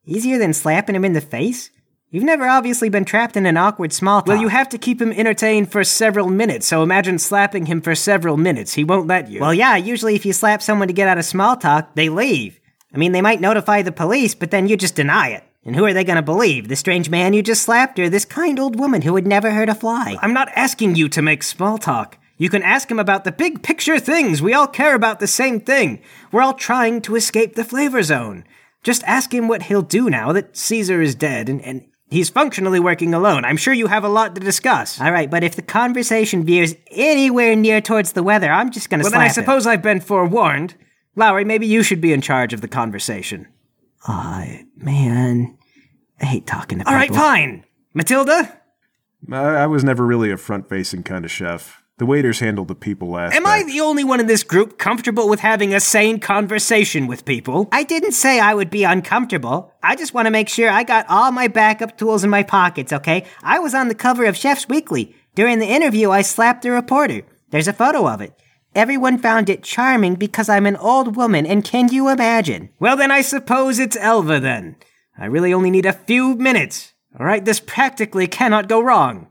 Easier 0.06 0.38
than 0.38 0.54
slapping 0.54 0.96
him 0.96 1.04
in 1.04 1.14
the 1.14 1.22
face? 1.22 1.72
You've 2.12 2.24
never 2.24 2.48
obviously 2.48 2.90
been 2.90 3.06
trapped 3.06 3.38
in 3.38 3.46
an 3.46 3.56
awkward 3.56 3.94
small 3.94 4.22
talk. 4.22 4.30
Well, 4.30 4.42
you 4.42 4.48
have 4.48 4.70
to 4.70 4.80
keep 4.80 5.00
him 5.00 5.12
entertained 5.12 5.72
for 5.72 5.84
several 5.84 6.28
minutes, 6.28 6.66
so 6.66 6.82
imagine 6.82 7.20
slapping 7.20 7.68
him 7.68 7.82
for 7.82 7.94
several 7.94 8.36
minutes. 8.36 8.74
He 8.74 8.84
won't 8.84 9.06
let 9.06 9.30
you. 9.30 9.42
Well, 9.42 9.54
yeah, 9.54 9.76
usually 9.76 10.16
if 10.16 10.26
you 10.26 10.34
slap 10.34 10.64
someone 10.64 10.88
to 10.88 10.94
get 10.94 11.08
out 11.08 11.20
of 11.20 11.26
small 11.26 11.56
talk, 11.56 11.94
they 11.94 12.10
leave. 12.10 12.60
I 12.92 12.98
mean, 12.98 13.12
they 13.12 13.22
might 13.22 13.42
notify 13.42 13.84
the 13.84 13.92
police, 13.92 14.34
but 14.34 14.50
then 14.50 14.68
you 14.68 14.76
just 14.76 14.96
deny 14.96 15.30
it. 15.30 15.44
And 15.64 15.76
who 15.76 15.86
are 15.86 15.94
they 15.94 16.04
going 16.04 16.16
to 16.16 16.24
believe? 16.24 16.68
The 16.68 16.76
strange 16.76 17.12
man 17.12 17.34
you 17.34 17.44
just 17.44 17.62
slapped 17.62 18.00
or 18.00 18.10
this 18.10 18.26
kind 18.26 18.60
old 18.60 18.80
woman 18.80 19.04
who 19.04 19.16
had 19.16 19.28
never 19.28 19.52
hurt 19.52 19.70
a 19.70 19.76
fly? 19.76 20.18
I'm 20.20 20.34
not 20.34 20.50
asking 20.56 20.96
you 20.96 21.10
to 21.10 21.22
make 21.22 21.44
small 21.44 21.78
talk. 21.78 22.18
You 22.38 22.50
can 22.50 22.64
ask 22.64 22.90
him 22.90 22.98
about 22.98 23.24
the 23.24 23.32
big 23.32 23.62
picture 23.62 24.00
things. 24.00 24.42
We 24.42 24.56
all 24.56 24.66
care 24.66 24.96
about 24.96 25.20
the 25.20 25.28
same 25.28 25.60
thing. 25.60 26.02
We're 26.32 26.42
all 26.42 26.56
trying 26.56 27.02
to 27.02 27.16
escape 27.16 27.54
the 27.54 27.66
flavor 27.66 28.02
zone. 28.02 28.46
Just 28.82 29.04
ask 29.04 29.32
him 29.32 29.48
what 29.48 29.64
he'll 29.64 29.84
do 29.84 30.10
now 30.10 30.32
that 30.32 30.58
Caesar 30.58 31.02
is 31.02 31.14
dead 31.14 31.50
and, 31.50 31.62
and 31.62 31.86
he's 32.10 32.30
functionally 32.30 32.80
working 32.80 33.14
alone. 33.14 33.46
I'm 33.46 33.58
sure 33.58 33.74
you 33.74 33.88
have 33.88 34.04
a 34.04 34.10
lot 34.10 34.36
to 34.36 34.42
discuss. 34.42 35.00
All 35.00 35.12
right, 35.12 35.30
but 35.30 35.44
if 35.44 35.56
the 35.56 35.62
conversation 35.62 36.44
veers 36.46 36.76
anywhere 36.92 37.56
near 37.56 37.82
towards 37.82 38.14
the 38.14 38.24
weather, 38.24 38.52
I'm 38.52 38.72
just 38.72 38.90
going 38.90 39.00
to 39.00 39.04
Well, 39.04 39.12
slap 39.12 39.20
then 39.20 39.26
I 39.26 39.28
him. 39.30 39.34
suppose 39.34 39.68
I've 39.68 39.82
been 39.82 40.02
forewarned. 40.02 40.76
Lowry, 41.16 41.44
maybe 41.46 41.68
you 41.68 41.84
should 41.84 42.02
be 42.02 42.14
in 42.14 42.22
charge 42.22 42.54
of 42.54 42.62
the 42.62 42.68
conversation. 42.68 43.48
Aw, 44.08 44.60
man. 44.78 45.58
I 46.22 46.26
hate 46.26 46.48
talking 46.48 46.80
to 46.80 46.88
All 46.88 46.94
right, 46.94 47.10
people. 47.10 47.24
fine. 47.24 47.66
Matilda, 47.94 48.58
I, 49.32 49.36
I 49.38 49.68
was 49.68 49.84
never 49.84 50.06
really 50.06 50.32
a 50.32 50.38
front 50.38 50.70
facing 50.70 51.04
kind 51.04 51.26
of 51.26 51.32
chef. 51.32 51.79
The 52.00 52.06
waiters 52.06 52.40
handle 52.40 52.64
the 52.64 52.76
people 52.76 53.18
aspect. 53.18 53.36
am 53.36 53.46
I 53.46 53.64
the 53.64 53.82
only 53.82 54.06
one 54.06 54.22
in 54.22 54.28
this 54.28 54.44
group 54.44 54.78
comfortable 54.78 55.28
with 55.28 55.42
having 55.42 55.74
a 55.74 55.82
sane 55.82 56.22
conversation 56.22 57.08
with 57.08 57.26
people? 57.26 57.68
I 57.74 57.84
didn't 57.84 58.14
say 58.14 58.40
I 58.40 58.54
would 58.54 58.70
be 58.70 58.86
uncomfortable. 58.86 59.74
I 59.84 59.98
just 59.98 60.14
want 60.14 60.26
to 60.26 60.32
make 60.32 60.48
sure 60.48 60.70
I 60.70 60.84
got 60.84 61.06
all 61.10 61.34
my 61.34 61.50
backup 61.50 61.98
tools 61.98 62.24
in 62.24 62.30
my 62.30 62.42
pockets, 62.42 62.94
okay? 62.94 63.26
I 63.44 63.60
was 63.60 63.74
on 63.74 63.90
the 63.90 63.96
cover 63.96 64.24
of 64.24 64.38
Chef's 64.38 64.70
Weekly. 64.70 65.14
During 65.36 65.60
the 65.60 65.68
interview, 65.68 66.10
I 66.10 66.22
slapped 66.22 66.62
the 66.62 66.72
reporter. 66.72 67.24
There's 67.50 67.68
a 67.68 67.74
photo 67.74 68.08
of 68.08 68.22
it. 68.22 68.34
Everyone 68.74 69.18
found 69.18 69.50
it 69.50 69.64
charming 69.64 70.16
because 70.16 70.48
I'm 70.48 70.68
an 70.68 70.78
old 70.78 71.18
woman, 71.18 71.46
and 71.46 71.66
can 71.66 71.90
you 71.90 72.08
imagine? 72.08 72.70
Well, 72.80 72.96
then 72.96 73.12
I 73.12 73.20
suppose 73.20 73.78
it's 73.78 73.98
Elva 73.98 74.40
then. 74.40 74.78
I 75.18 75.26
really 75.26 75.54
only 75.54 75.70
need 75.70 75.86
a 75.86 75.92
few 75.92 76.36
minutes. 76.36 76.94
All 77.20 77.26
right, 77.26 77.44
this 77.44 77.60
practically 77.60 78.28
cannot 78.28 78.70
go 78.70 78.80
wrong. 78.80 79.28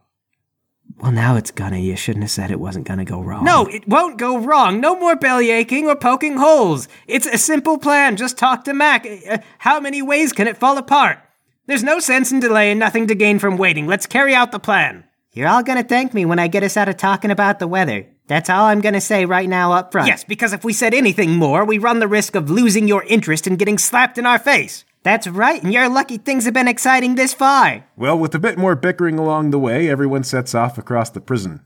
Well, 1.01 1.13
now 1.13 1.37
it's 1.37 1.51
gonna. 1.51 1.79
You 1.79 1.95
shouldn't 1.97 2.25
have 2.25 2.31
said 2.31 2.51
it 2.51 2.59
wasn't 2.59 2.87
gonna 2.87 3.05
go 3.05 3.21
wrong. 3.21 3.45
No, 3.45 3.67
it 3.67 3.87
won't 3.87 4.19
go 4.19 4.39
wrong. 4.39 4.81
No 4.81 4.99
more 4.99 5.15
belly 5.15 5.51
aching 5.51 5.87
or 5.87 5.95
poking 5.95 6.37
holes. 6.37 6.89
It's 7.07 7.27
a 7.27 7.39
simple 7.39 7.79
plan. 7.79 8.17
Just 8.17 8.37
talk 8.37 8.65
to 8.65 8.75
Mac. 8.75 9.07
Uh, 9.07 9.39
how 9.59 9.79
many 9.81 10.03
ways 10.03 10.33
can 10.33 10.49
it 10.49 10.57
fall 10.59 10.77
apart? 10.77 11.19
There's 11.67 11.85
no 11.85 12.01
sense 12.01 12.33
in 12.33 12.41
delay 12.41 12.71
and 12.71 12.81
nothing 12.81 13.07
to 13.07 13.15
gain 13.15 13.39
from 13.39 13.59
waiting. 13.59 13.87
Let's 13.87 14.07
carry 14.07 14.35
out 14.35 14.53
the 14.53 14.59
plan. 14.59 15.05
You're 15.33 15.49
all 15.49 15.63
gonna 15.63 15.85
thank 15.85 16.15
me 16.15 16.25
when 16.25 16.41
I 16.41 16.49
get 16.49 16.65
us 16.65 16.77
out 16.77 16.89
of 16.89 16.97
talking 16.97 17.31
about 17.31 17.61
the 17.61 17.69
weather. 17.69 18.07
That's 18.27 18.51
all 18.51 18.65
I'm 18.65 18.81
gonna 18.81 19.01
say 19.01 19.25
right 19.25 19.49
now 19.49 19.73
up 19.73 19.93
front. 19.93 20.09
Yes, 20.09 20.25
because 20.25 20.53
if 20.53 20.65
we 20.65 20.73
said 20.73 20.95
anything 20.95 21.37
more, 21.37 21.65
we 21.65 21.79
run 21.79 22.01
the 22.01 22.09
risk 22.09 22.35
of 22.35 22.51
losing 22.51 22.89
your 22.89 23.05
interest 23.05 23.47
and 23.47 23.59
getting 23.59 23.79
slapped 23.79 24.19
in 24.19 24.27
our 24.27 24.39
face. 24.39 24.85
That's 25.09 25.27
right, 25.27 25.63
and 25.63 25.73
you're 25.73 25.89
lucky 25.89 26.19
things 26.19 26.45
have 26.45 26.53
been 26.53 26.69
exciting 26.69 27.15
this 27.15 27.33
far. 27.33 27.87
Well, 27.97 28.19
with 28.19 28.35
a 28.35 28.39
bit 28.39 28.59
more 28.59 28.77
bickering 28.77 29.19
along 29.19 29.53
the 29.53 29.59
way, 29.59 29.89
everyone 29.89 30.23
sets 30.23 30.55
off 30.55 30.77
across 30.77 31.09
the 31.09 31.23
prison. 31.23 31.63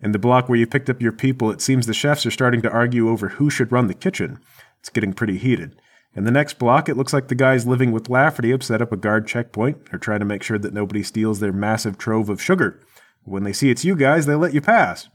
In 0.00 0.12
the 0.12 0.18
block 0.18 0.48
where 0.48 0.56
you 0.58 0.66
picked 0.66 0.88
up 0.88 1.02
your 1.02 1.12
people, 1.12 1.50
it 1.50 1.60
seems 1.60 1.84
the 1.84 1.92
chefs 1.92 2.24
are 2.24 2.30
starting 2.30 2.62
to 2.62 2.70
argue 2.70 3.10
over 3.10 3.28
who 3.28 3.50
should 3.50 3.70
run 3.70 3.88
the 3.88 3.92
kitchen. 3.92 4.38
It's 4.80 4.88
getting 4.88 5.12
pretty 5.12 5.36
heated. 5.36 5.78
In 6.14 6.24
the 6.24 6.30
next 6.30 6.58
block, 6.58 6.88
it 6.88 6.96
looks 6.96 7.12
like 7.12 7.28
the 7.28 7.34
guys 7.34 7.66
living 7.66 7.92
with 7.92 8.08
Lafferty 8.08 8.50
have 8.52 8.62
set 8.62 8.80
up 8.80 8.92
a 8.92 8.96
guard 8.96 9.26
checkpoint. 9.26 9.90
They're 9.90 9.98
trying 9.98 10.20
to 10.20 10.24
make 10.24 10.42
sure 10.42 10.58
that 10.58 10.72
nobody 10.72 11.02
steals 11.02 11.40
their 11.40 11.52
massive 11.52 11.98
trove 11.98 12.30
of 12.30 12.40
sugar. 12.40 12.80
When 13.24 13.44
they 13.44 13.52
see 13.52 13.68
it's 13.68 13.84
you 13.84 13.94
guys, 13.94 14.24
they 14.24 14.36
let 14.36 14.54
you 14.54 14.62
pass. 14.62 15.10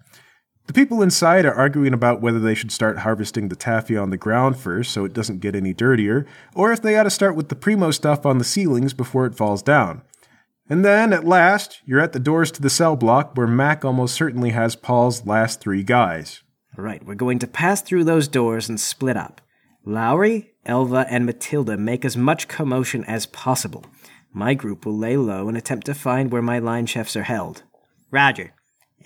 The 0.72 0.86
people 0.86 1.02
inside 1.02 1.44
are 1.44 1.54
arguing 1.54 1.94
about 1.94 2.22
whether 2.22 2.40
they 2.40 2.56
should 2.56 2.72
start 2.72 3.00
harvesting 3.00 3.50
the 3.50 3.58
taffy 3.58 3.98
on 3.98 4.10
the 4.10 4.16
ground 4.16 4.56
first 4.56 4.92
so 4.92 5.04
it 5.04 5.12
doesn't 5.12 5.42
get 5.42 5.54
any 5.54 5.74
dirtier, 5.74 6.26
or 6.56 6.72
if 6.72 6.82
they 6.82 6.96
ought 6.96 7.04
to 7.04 7.10
start 7.10 7.36
with 7.36 7.50
the 7.50 7.58
primo 7.58 7.92
stuff 7.92 8.26
on 8.26 8.38
the 8.38 8.46
ceilings 8.46 8.94
before 8.94 9.26
it 9.26 9.36
falls 9.36 9.62
down. 9.62 10.02
And 10.70 10.86
then, 10.86 11.12
at 11.12 11.26
last, 11.26 11.82
you're 11.84 12.00
at 12.00 12.14
the 12.14 12.22
doors 12.22 12.52
to 12.52 12.62
the 12.62 12.70
cell 12.70 12.96
block 12.96 13.36
where 13.36 13.48
Mac 13.48 13.84
almost 13.84 14.16
certainly 14.16 14.52
has 14.52 14.78
Paul's 14.78 15.28
last 15.28 15.60
three 15.60 15.84
guys. 15.84 16.42
All 16.78 16.86
right, 16.86 17.06
we're 17.06 17.16
going 17.16 17.40
to 17.40 17.48
pass 17.48 17.82
through 17.82 18.06
those 18.06 18.30
doors 18.30 18.70
and 18.70 18.80
split 18.80 19.18
up. 19.18 19.42
Lowry, 19.84 20.54
Elva, 20.66 21.06
and 21.10 21.26
Matilda 21.26 21.76
make 21.76 22.06
as 22.06 22.16
much 22.16 22.48
commotion 22.48 23.04
as 23.04 23.26
possible. 23.26 23.84
My 24.32 24.54
group 24.54 24.86
will 24.86 24.98
lay 24.98 25.18
low 25.18 25.50
and 25.50 25.58
attempt 25.58 25.86
to 25.88 25.94
find 25.94 26.32
where 26.32 26.42
my 26.42 26.60
line 26.60 26.86
chefs 26.86 27.18
are 27.18 27.24
held. 27.24 27.64
Roger. 28.10 28.54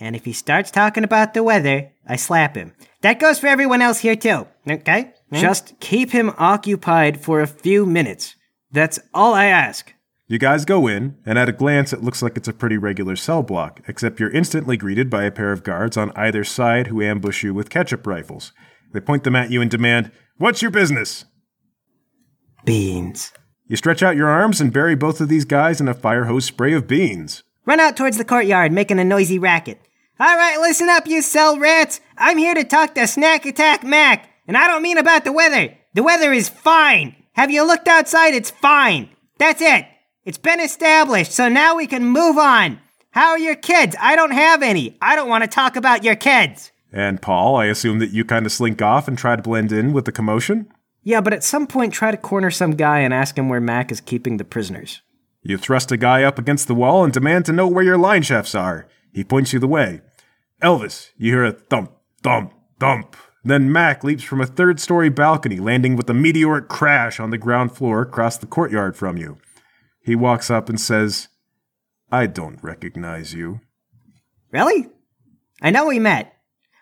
And 0.00 0.16
if 0.16 0.24
he 0.24 0.32
starts 0.32 0.70
talking 0.70 1.04
about 1.04 1.34
the 1.34 1.42
weather, 1.42 1.92
I 2.06 2.16
slap 2.16 2.56
him. 2.56 2.72
That 3.02 3.20
goes 3.20 3.38
for 3.38 3.46
everyone 3.46 3.82
else 3.82 4.00
here 4.00 4.16
too. 4.16 4.46
Okay? 4.68 5.12
Hmm? 5.30 5.36
Just 5.36 5.78
keep 5.80 6.10
him 6.10 6.32
occupied 6.38 7.20
for 7.20 7.40
a 7.40 7.46
few 7.46 7.86
minutes. 7.86 8.34
That's 8.70 8.98
all 9.14 9.34
I 9.34 9.46
ask. 9.46 9.92
You 10.28 10.38
guys 10.40 10.64
go 10.64 10.88
in, 10.88 11.16
and 11.24 11.38
at 11.38 11.48
a 11.48 11.52
glance, 11.52 11.92
it 11.92 12.02
looks 12.02 12.20
like 12.20 12.36
it's 12.36 12.48
a 12.48 12.52
pretty 12.52 12.76
regular 12.76 13.14
cell 13.14 13.44
block, 13.44 13.80
except 13.86 14.18
you're 14.18 14.30
instantly 14.30 14.76
greeted 14.76 15.08
by 15.08 15.22
a 15.22 15.30
pair 15.30 15.52
of 15.52 15.62
guards 15.62 15.96
on 15.96 16.10
either 16.16 16.42
side 16.42 16.88
who 16.88 17.00
ambush 17.00 17.44
you 17.44 17.54
with 17.54 17.70
ketchup 17.70 18.06
rifles. 18.08 18.52
They 18.92 18.98
point 19.00 19.22
them 19.22 19.36
at 19.36 19.52
you 19.52 19.62
and 19.62 19.70
demand, 19.70 20.10
What's 20.38 20.62
your 20.62 20.72
business? 20.72 21.24
Beans. 22.64 23.32
You 23.68 23.76
stretch 23.76 24.02
out 24.02 24.16
your 24.16 24.28
arms 24.28 24.60
and 24.60 24.72
bury 24.72 24.96
both 24.96 25.20
of 25.20 25.28
these 25.28 25.44
guys 25.44 25.80
in 25.80 25.88
a 25.88 25.94
fire 25.94 26.24
hose 26.24 26.44
spray 26.44 26.72
of 26.72 26.88
beans. 26.88 27.42
Run 27.66 27.80
out 27.80 27.96
towards 27.96 28.16
the 28.16 28.24
courtyard, 28.24 28.70
making 28.70 29.00
a 29.00 29.04
noisy 29.04 29.40
racket. 29.40 29.80
All 30.20 30.36
right, 30.36 30.58
listen 30.60 30.88
up, 30.88 31.06
you 31.06 31.20
cell 31.20 31.58
rats. 31.58 32.00
I'm 32.16 32.38
here 32.38 32.54
to 32.54 32.62
talk 32.62 32.94
to 32.94 33.08
Snack 33.08 33.44
Attack 33.44 33.82
Mac, 33.82 34.30
and 34.46 34.56
I 34.56 34.68
don't 34.68 34.82
mean 34.82 34.98
about 34.98 35.24
the 35.24 35.32
weather. 35.32 35.76
The 35.92 36.04
weather 36.04 36.32
is 36.32 36.48
fine. 36.48 37.16
Have 37.32 37.50
you 37.50 37.66
looked 37.66 37.88
outside? 37.88 38.34
It's 38.34 38.50
fine. 38.50 39.10
That's 39.38 39.60
it. 39.60 39.84
It's 40.24 40.38
been 40.38 40.60
established, 40.60 41.32
so 41.32 41.48
now 41.48 41.76
we 41.76 41.88
can 41.88 42.04
move 42.06 42.38
on. 42.38 42.78
How 43.10 43.30
are 43.30 43.38
your 43.38 43.56
kids? 43.56 43.96
I 44.00 44.14
don't 44.14 44.30
have 44.30 44.62
any. 44.62 44.96
I 45.02 45.16
don't 45.16 45.28
want 45.28 45.42
to 45.42 45.48
talk 45.48 45.74
about 45.74 46.04
your 46.04 46.16
kids. 46.16 46.70
And 46.92 47.20
Paul, 47.20 47.56
I 47.56 47.66
assume 47.66 47.98
that 47.98 48.10
you 48.10 48.24
kind 48.24 48.46
of 48.46 48.52
slink 48.52 48.80
off 48.80 49.08
and 49.08 49.18
try 49.18 49.34
to 49.34 49.42
blend 49.42 49.72
in 49.72 49.92
with 49.92 50.04
the 50.04 50.12
commotion? 50.12 50.72
Yeah, 51.02 51.20
but 51.20 51.32
at 51.32 51.44
some 51.44 51.66
point 51.66 51.92
try 51.92 52.10
to 52.10 52.16
corner 52.16 52.50
some 52.50 52.72
guy 52.72 53.00
and 53.00 53.12
ask 53.12 53.36
him 53.36 53.48
where 53.48 53.60
Mac 53.60 53.90
is 53.90 54.00
keeping 54.00 54.36
the 54.36 54.44
prisoners. 54.44 55.02
You 55.48 55.56
thrust 55.56 55.92
a 55.92 55.96
guy 55.96 56.24
up 56.24 56.40
against 56.40 56.66
the 56.66 56.74
wall 56.74 57.04
and 57.04 57.12
demand 57.12 57.44
to 57.44 57.52
know 57.52 57.68
where 57.68 57.84
your 57.84 57.96
line 57.96 58.22
chefs 58.22 58.52
are. 58.52 58.88
He 59.12 59.22
points 59.22 59.52
you 59.52 59.60
the 59.60 59.68
way. 59.68 60.00
Elvis, 60.60 61.10
you 61.16 61.30
hear 61.30 61.44
a 61.44 61.52
thump, 61.52 61.92
thump, 62.20 62.52
thump. 62.80 63.14
Then 63.44 63.70
Mac 63.70 64.02
leaps 64.02 64.24
from 64.24 64.40
a 64.40 64.46
third 64.46 64.80
story 64.80 65.08
balcony, 65.08 65.60
landing 65.60 65.94
with 65.94 66.10
a 66.10 66.14
meteoric 66.14 66.68
crash 66.68 67.20
on 67.20 67.30
the 67.30 67.38
ground 67.38 67.70
floor 67.70 68.02
across 68.02 68.36
the 68.36 68.48
courtyard 68.48 68.96
from 68.96 69.16
you. 69.16 69.38
He 70.02 70.16
walks 70.16 70.50
up 70.50 70.68
and 70.68 70.80
says, 70.80 71.28
I 72.10 72.26
don't 72.26 72.60
recognize 72.60 73.32
you. 73.32 73.60
Really? 74.50 74.88
I 75.62 75.70
know 75.70 75.86
we 75.86 76.00
met. 76.00 76.34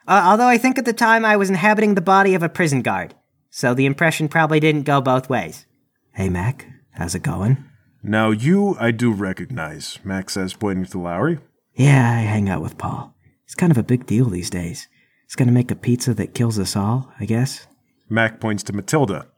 Uh, 0.09 0.23
although 0.25 0.49
I 0.49 0.56
think 0.56 0.78
at 0.78 0.87
the 0.87 0.94
time 0.94 1.26
I 1.26 1.37
was 1.37 1.50
inhabiting 1.50 1.97
the 1.97 2.00
body 2.00 2.35
of 2.35 2.42
a 2.42 2.49
prison 2.49 2.80
guard. 2.80 3.14
So 3.50 3.75
the 3.75 3.85
impression 3.85 4.26
probably 4.28 4.59
didn't 4.59 4.85
go 4.85 5.02
both 5.02 5.28
ways. 5.28 5.66
Hey, 6.14 6.30
Mac, 6.30 6.66
how's 6.92 7.14
it 7.14 7.23
going? 7.23 7.62
Now, 8.06 8.32
you 8.32 8.76
I 8.78 8.90
do 8.90 9.12
recognize, 9.12 9.99
Mac 10.04 10.28
says, 10.28 10.52
pointing 10.52 10.84
to 10.84 10.99
Lowry. 10.99 11.38
Yeah, 11.75 12.06
I 12.18 12.20
hang 12.20 12.50
out 12.50 12.61
with 12.61 12.76
Paul. 12.76 13.14
It's 13.46 13.54
kind 13.54 13.73
of 13.73 13.78
a 13.78 13.82
big 13.82 14.04
deal 14.04 14.26
these 14.26 14.50
days. 14.50 14.88
He's 15.26 15.37
gonna 15.37 15.52
make 15.52 15.70
a 15.70 15.75
pizza 15.75 16.12
that 16.12 16.34
kills 16.34 16.58
us 16.58 16.76
all, 16.76 17.11
I 17.18 17.25
guess. 17.25 17.66
Mac 18.11 18.40
points 18.40 18.62
to 18.64 18.75
Matilda. 18.75 19.28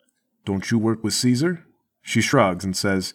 Don't 0.44 0.68
you 0.68 0.80
work 0.80 1.04
with 1.04 1.14
Caesar? 1.14 1.64
She 2.02 2.20
shrugs 2.20 2.64
and 2.64 2.76
says, 2.76 3.14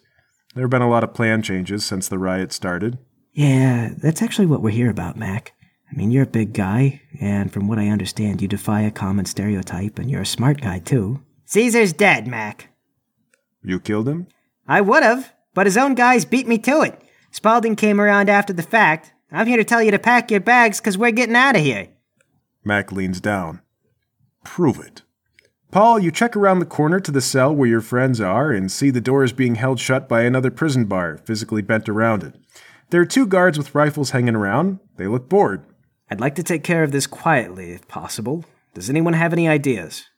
There 0.55 0.63
have 0.63 0.69
been 0.71 0.81
a 0.81 0.89
lot 0.89 1.03
of 1.03 1.13
plan 1.13 1.41
changes 1.41 1.83
since 1.83 2.07
the 2.07 2.17
riot 2.17 2.53
started. 2.53 2.97
Yeah, 3.33 3.89
that's 3.97 4.21
actually 4.21 4.47
what 4.47 4.61
we're 4.61 4.69
here 4.69 4.89
about, 4.89 5.17
Mac. 5.17 5.51
I 5.91 5.97
mean, 5.97 6.11
you're 6.11 6.23
a 6.23 6.27
big 6.27 6.53
guy, 6.53 7.01
and 7.19 7.51
from 7.51 7.67
what 7.67 7.77
I 7.77 7.89
understand, 7.89 8.41
you 8.41 8.47
defy 8.47 8.81
a 8.81 8.91
common 8.91 9.25
stereotype, 9.25 9.99
and 9.99 10.09
you're 10.09 10.21
a 10.21 10.25
smart 10.25 10.61
guy, 10.61 10.79
too. 10.79 11.21
Caesar's 11.45 11.91
dead, 11.91 12.25
Mac. 12.27 12.69
You 13.61 13.81
killed 13.81 14.07
him? 14.07 14.27
I 14.65 14.79
would 14.79 15.03
have, 15.03 15.33
but 15.53 15.67
his 15.67 15.77
own 15.77 15.95
guys 15.95 16.25
beat 16.25 16.47
me 16.47 16.57
to 16.59 16.81
it. 16.81 17.01
Spalding 17.31 17.75
came 17.75 17.99
around 17.99 18.29
after 18.29 18.53
the 18.53 18.63
fact. 18.63 19.13
I'm 19.31 19.47
here 19.47 19.57
to 19.57 19.63
tell 19.63 19.81
you 19.81 19.91
to 19.91 19.99
pack 19.99 20.29
your 20.29 20.41
bags 20.41 20.79
because 20.79 20.97
we're 20.97 21.11
getting 21.11 21.35
out 21.35 21.55
of 21.55 21.61
here. 21.61 21.87
Mac 22.63 22.91
leans 22.91 23.21
down. 23.21 23.61
Prove 24.43 24.79
it. 24.79 25.01
Paul, 25.71 25.99
you 25.99 26.11
check 26.11 26.35
around 26.35 26.59
the 26.59 26.65
corner 26.65 26.99
to 26.99 27.11
the 27.11 27.21
cell 27.21 27.55
where 27.55 27.69
your 27.69 27.79
friends 27.79 28.19
are 28.19 28.51
and 28.51 28.69
see 28.69 28.89
the 28.89 28.99
door 28.99 29.23
is 29.23 29.31
being 29.31 29.55
held 29.55 29.79
shut 29.79 30.09
by 30.09 30.23
another 30.23 30.51
prison 30.51 30.85
bar, 30.85 31.17
physically 31.17 31.61
bent 31.61 31.87
around 31.87 32.23
it. 32.23 32.35
There 32.89 32.99
are 32.99 33.05
two 33.05 33.25
guards 33.25 33.57
with 33.57 33.73
rifles 33.73 34.09
hanging 34.09 34.35
around. 34.35 34.79
They 34.97 35.07
look 35.07 35.29
bored. 35.29 35.63
I'd 36.09 36.19
like 36.19 36.35
to 36.35 36.43
take 36.43 36.65
care 36.65 36.83
of 36.83 36.91
this 36.91 37.07
quietly, 37.07 37.71
if 37.71 37.87
possible. 37.87 38.43
Does 38.73 38.89
anyone 38.89 39.13
have 39.13 39.31
any 39.31 39.47
ideas? 39.47 40.09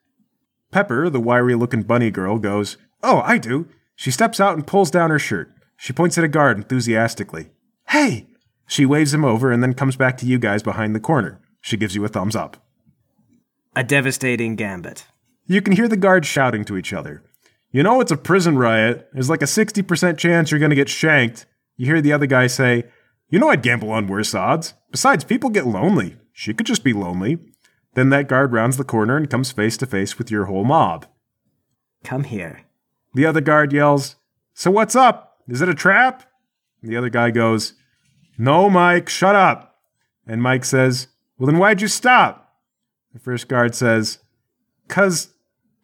Pepper, 0.72 1.08
the 1.12 1.20
wiry 1.20 1.54
looking 1.54 1.84
bunny 1.84 2.10
girl, 2.10 2.40
goes, 2.40 2.78
Oh, 3.04 3.22
I 3.24 3.38
do. 3.38 3.68
She 3.96 4.12
steps 4.12 4.40
out 4.40 4.56
and 4.56 4.68
pulls 4.68 4.92
down 4.92 5.10
her 5.10 5.20
shirt. 5.20 5.52
She 5.78 5.94
points 5.94 6.18
at 6.18 6.24
a 6.24 6.28
guard 6.28 6.58
enthusiastically. 6.58 7.50
Hey! 7.90 8.28
She 8.68 8.86
waves 8.86 9.14
him 9.14 9.26
over 9.26 9.52
and 9.52 9.62
then 9.62 9.74
comes 9.74 9.96
back 9.96 10.18
to 10.18 10.26
you 10.26 10.40
guys 10.40 10.64
behind 10.64 10.96
the 10.96 11.00
corner. 11.00 11.40
She 11.62 11.78
gives 11.78 11.96
you 11.96 12.04
a 12.06 12.08
thumbs 12.08 12.36
up. 12.36 12.58
A 13.76 13.84
devastating 13.84 14.56
gambit. 14.56 15.06
You 15.46 15.62
can 15.62 15.74
hear 15.74 15.88
the 15.88 15.98
guards 15.98 16.28
shouting 16.28 16.64
to 16.66 16.78
each 16.78 16.94
other. 16.94 17.24
You 17.72 17.84
know 17.84 18.02
it's 18.02 18.12
a 18.12 18.18
prison 18.18 18.58
riot. 18.58 19.10
There's 19.14 19.30
like 19.30 19.42
a 19.42 19.46
60% 19.46 20.18
chance 20.18 20.52
you're 20.52 20.60
going 20.60 20.70
to 20.70 20.76
get 20.76 20.90
shanked. 20.90 21.46
You 21.76 21.88
hear 21.88 22.02
the 22.02 22.14
other 22.14 22.28
guy 22.28 22.48
say, 22.48 22.86
You 23.30 23.40
know 23.40 23.50
I'd 23.50 23.64
gamble 23.64 23.92
on 23.92 24.08
worse 24.08 24.34
odds. 24.36 24.74
Besides, 24.92 25.24
people 25.24 25.50
get 25.50 25.66
lonely. 25.66 26.18
She 26.32 26.54
could 26.54 26.68
just 26.68 26.84
be 26.84 26.94
lonely. 26.94 27.40
Then 27.96 28.10
that 28.10 28.28
guard 28.28 28.54
rounds 28.54 28.78
the 28.78 28.84
corner 28.84 29.18
and 29.18 29.30
comes 29.30 29.52
face 29.52 29.78
to 29.78 29.86
face 29.86 30.18
with 30.18 30.32
your 30.32 30.46
whole 30.46 30.64
mob. 30.64 31.06
Come 32.04 32.26
here. 32.26 32.62
The 33.14 33.26
other 33.26 33.42
guard 33.42 33.74
yells, 33.74 34.16
So 34.54 34.72
what's 34.72 34.96
up? 34.96 35.38
Is 35.48 35.62
it 35.62 35.70
a 35.70 35.74
trap? 35.76 36.24
The 36.82 36.98
other 36.98 37.10
guy 37.10 37.32
goes, 37.32 37.74
No, 38.38 38.70
Mike, 38.70 39.10
shut 39.10 39.36
up. 39.36 39.78
And 40.26 40.42
Mike 40.42 40.66
says, 40.66 41.08
Well, 41.38 41.48
then 41.48 41.60
why'd 41.60 41.82
you 41.82 41.88
stop? 41.88 42.56
The 43.14 43.20
first 43.20 43.48
guard 43.48 43.76
says, 43.76 44.20
Cause 44.88 45.30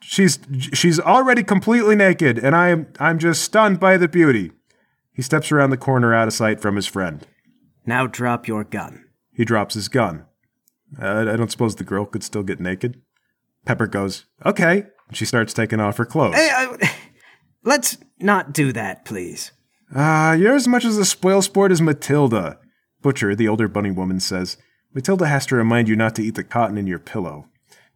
she's 0.02 0.40
she's 0.74 1.00
already 1.00 1.44
completely 1.44 1.96
naked, 1.96 2.38
and 2.38 2.56
I'm 2.56 2.88
I'm 3.00 3.20
just 3.20 3.42
stunned 3.44 3.80
by 3.80 3.98
the 3.98 4.08
beauty. 4.08 4.52
He 5.14 5.22
steps 5.22 5.52
around 5.52 5.70
the 5.70 5.78
corner 5.78 6.14
out 6.14 6.28
of 6.28 6.34
sight 6.34 6.60
from 6.62 6.76
his 6.76 6.88
friend. 6.88 7.26
Now 7.86 8.08
drop 8.08 8.48
your 8.48 8.64
gun. 8.64 9.06
He 9.34 9.46
drops 9.46 9.74
his 9.76 9.88
gun. 9.90 10.26
Uh, 11.02 11.26
I 11.32 11.36
don't 11.36 11.52
suppose 11.52 11.76
the 11.76 11.84
girl 11.84 12.06
could 12.06 12.24
still 12.24 12.44
get 12.44 12.60
naked. 12.60 13.02
Pepper 13.66 13.88
goes, 13.88 14.26
Okay. 14.46 14.86
She 15.12 15.26
starts 15.26 15.54
taking 15.54 15.80
off 15.80 15.98
her 15.98 16.06
clothes. 16.06 16.36
Hey, 16.36 16.50
uh, 16.56 16.88
let's 17.70 17.98
not 18.20 18.52
do 18.52 18.74
that, 18.74 19.06
please. 19.06 19.52
Ah, 19.96 20.34
you're 20.34 20.56
as 20.56 20.68
much 20.68 20.86
as 20.86 20.98
a 20.98 21.06
spoil 21.06 21.42
sport 21.42 21.72
as 21.72 21.82
Matilda. 21.82 22.60
Butcher, 23.02 23.36
the 23.36 23.48
older 23.48 23.68
bunny 23.68 23.92
woman, 23.92 24.20
says, 24.20 24.58
Matilda 24.94 25.28
has 25.28 25.46
to 25.48 25.56
remind 25.56 25.88
you 25.88 25.96
not 25.96 26.16
to 26.16 26.24
eat 26.24 26.36
the 26.36 26.44
cotton 26.44 26.78
in 26.78 26.88
your 26.88 27.00
pillow. 27.00 27.48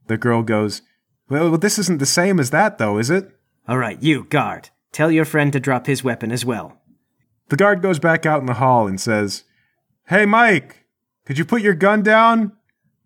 The 0.07 0.17
girl 0.17 0.43
goes, 0.43 0.81
Well, 1.29 1.57
this 1.57 1.77
isn't 1.79 1.99
the 1.99 2.05
same 2.05 2.39
as 2.39 2.51
that, 2.51 2.77
though, 2.77 2.97
is 2.97 3.09
it? 3.09 3.31
All 3.67 3.77
right, 3.77 4.01
you, 4.01 4.25
guard. 4.25 4.69
Tell 4.91 5.11
your 5.11 5.25
friend 5.25 5.51
to 5.53 5.59
drop 5.59 5.87
his 5.87 6.03
weapon 6.03 6.31
as 6.31 6.45
well. 6.45 6.79
The 7.49 7.55
guard 7.55 7.81
goes 7.81 7.99
back 7.99 8.25
out 8.25 8.39
in 8.39 8.45
the 8.45 8.53
hall 8.53 8.87
and 8.87 9.01
says, 9.01 9.43
Hey, 10.07 10.25
Mike, 10.25 10.85
could 11.25 11.37
you 11.37 11.45
put 11.45 11.61
your 11.61 11.73
gun 11.73 12.03
down? 12.03 12.53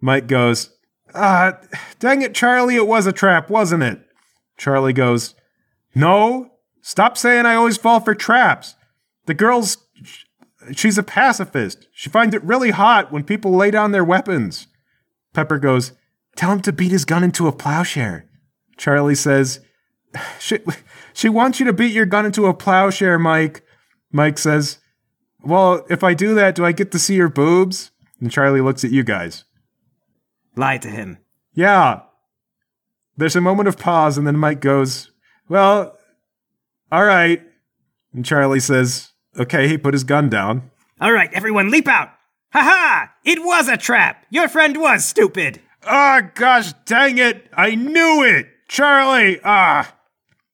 Mike 0.02 0.28
goes, 0.28 0.76
Ah, 1.16 1.60
dang 2.00 2.22
it, 2.22 2.36
Charlie, 2.36 2.76
it 2.76 2.88
was 2.88 3.08
a 3.08 3.12
trap, 3.12 3.50
wasn't 3.50 3.84
it? 3.84 4.02
Charlie 4.58 4.94
goes, 4.94 5.36
No, 5.96 6.52
stop 6.88 7.18
saying 7.18 7.46
I 7.46 7.56
always 7.56 7.78
fall 7.78 8.00
for 8.00 8.16
traps. 8.16 8.76
The 9.26 9.34
girl's. 9.34 9.78
She's 10.74 10.98
a 10.98 11.04
pacifist. 11.04 11.88
She 11.92 12.10
finds 12.10 12.34
it 12.34 12.44
really 12.44 12.72
hot 12.72 13.12
when 13.12 13.24
people 13.24 13.56
lay 13.56 13.72
down 13.72 13.92
their 13.92 14.04
weapons. 14.04 14.68
Pepper 15.34 15.60
goes, 15.60 15.92
Tell 16.36 16.52
him 16.52 16.62
to 16.62 16.72
beat 16.72 16.92
his 16.92 17.06
gun 17.06 17.24
into 17.24 17.48
a 17.48 17.52
plowshare. 17.52 18.26
Charlie 18.78 19.16
says, 19.16 19.60
she, 20.40 20.60
she 21.14 21.30
wants 21.30 21.60
you 21.60 21.66
to 21.66 21.74
beat 21.74 21.94
your 21.94 22.06
gun 22.06 22.26
into 22.26 22.48
a 22.48 22.54
plowshare, 22.54 23.20
Mike. 23.20 23.64
Mike 24.12 24.38
says, 24.38 24.80
Well, 25.42 25.86
if 25.90 26.04
I 26.04 26.14
do 26.14 26.34
that, 26.36 26.56
do 26.56 26.66
I 26.66 26.72
get 26.72 26.92
to 26.92 27.00
see 27.00 27.16
your 27.16 27.30
boobs? 27.30 27.92
And 28.20 28.32
Charlie 28.32 28.62
looks 28.62 28.84
at 28.84 28.92
you 28.92 29.04
guys. 29.04 29.46
Lie 30.56 30.80
to 30.80 30.90
him. 30.90 31.20
Yeah. 31.54 32.02
There's 33.16 33.36
a 33.36 33.42
moment 33.42 33.68
of 33.68 33.78
pause, 33.78 34.18
and 34.18 34.26
then 34.26 34.38
Mike 34.38 34.60
goes, 34.60 35.12
Well, 35.50 35.97
all 36.92 37.04
right. 37.04 37.42
And 38.14 38.26
Charlie 38.26 38.60
says, 38.60 39.12
Okay, 39.38 39.68
he 39.68 39.78
put 39.78 39.94
his 39.94 40.04
gun 40.04 40.30
down. 40.30 40.72
All 41.00 41.12
right, 41.12 41.32
everyone, 41.34 41.70
leap 41.70 41.88
out. 41.88 42.10
Ha 42.54 42.62
ha! 42.62 43.12
It 43.24 43.44
was 43.44 43.68
a 43.68 43.78
trap. 43.78 44.26
Your 44.30 44.48
friend 44.48 44.78
was 44.78 45.06
stupid. 45.06 45.62
Ah, 45.86 46.22
gosh 46.34 46.74
dang 46.86 47.18
it! 47.18 47.48
I 47.54 47.76
knew 47.76 48.24
it! 48.24 48.48
Charlie! 48.68 49.40
Ah! 49.44 49.96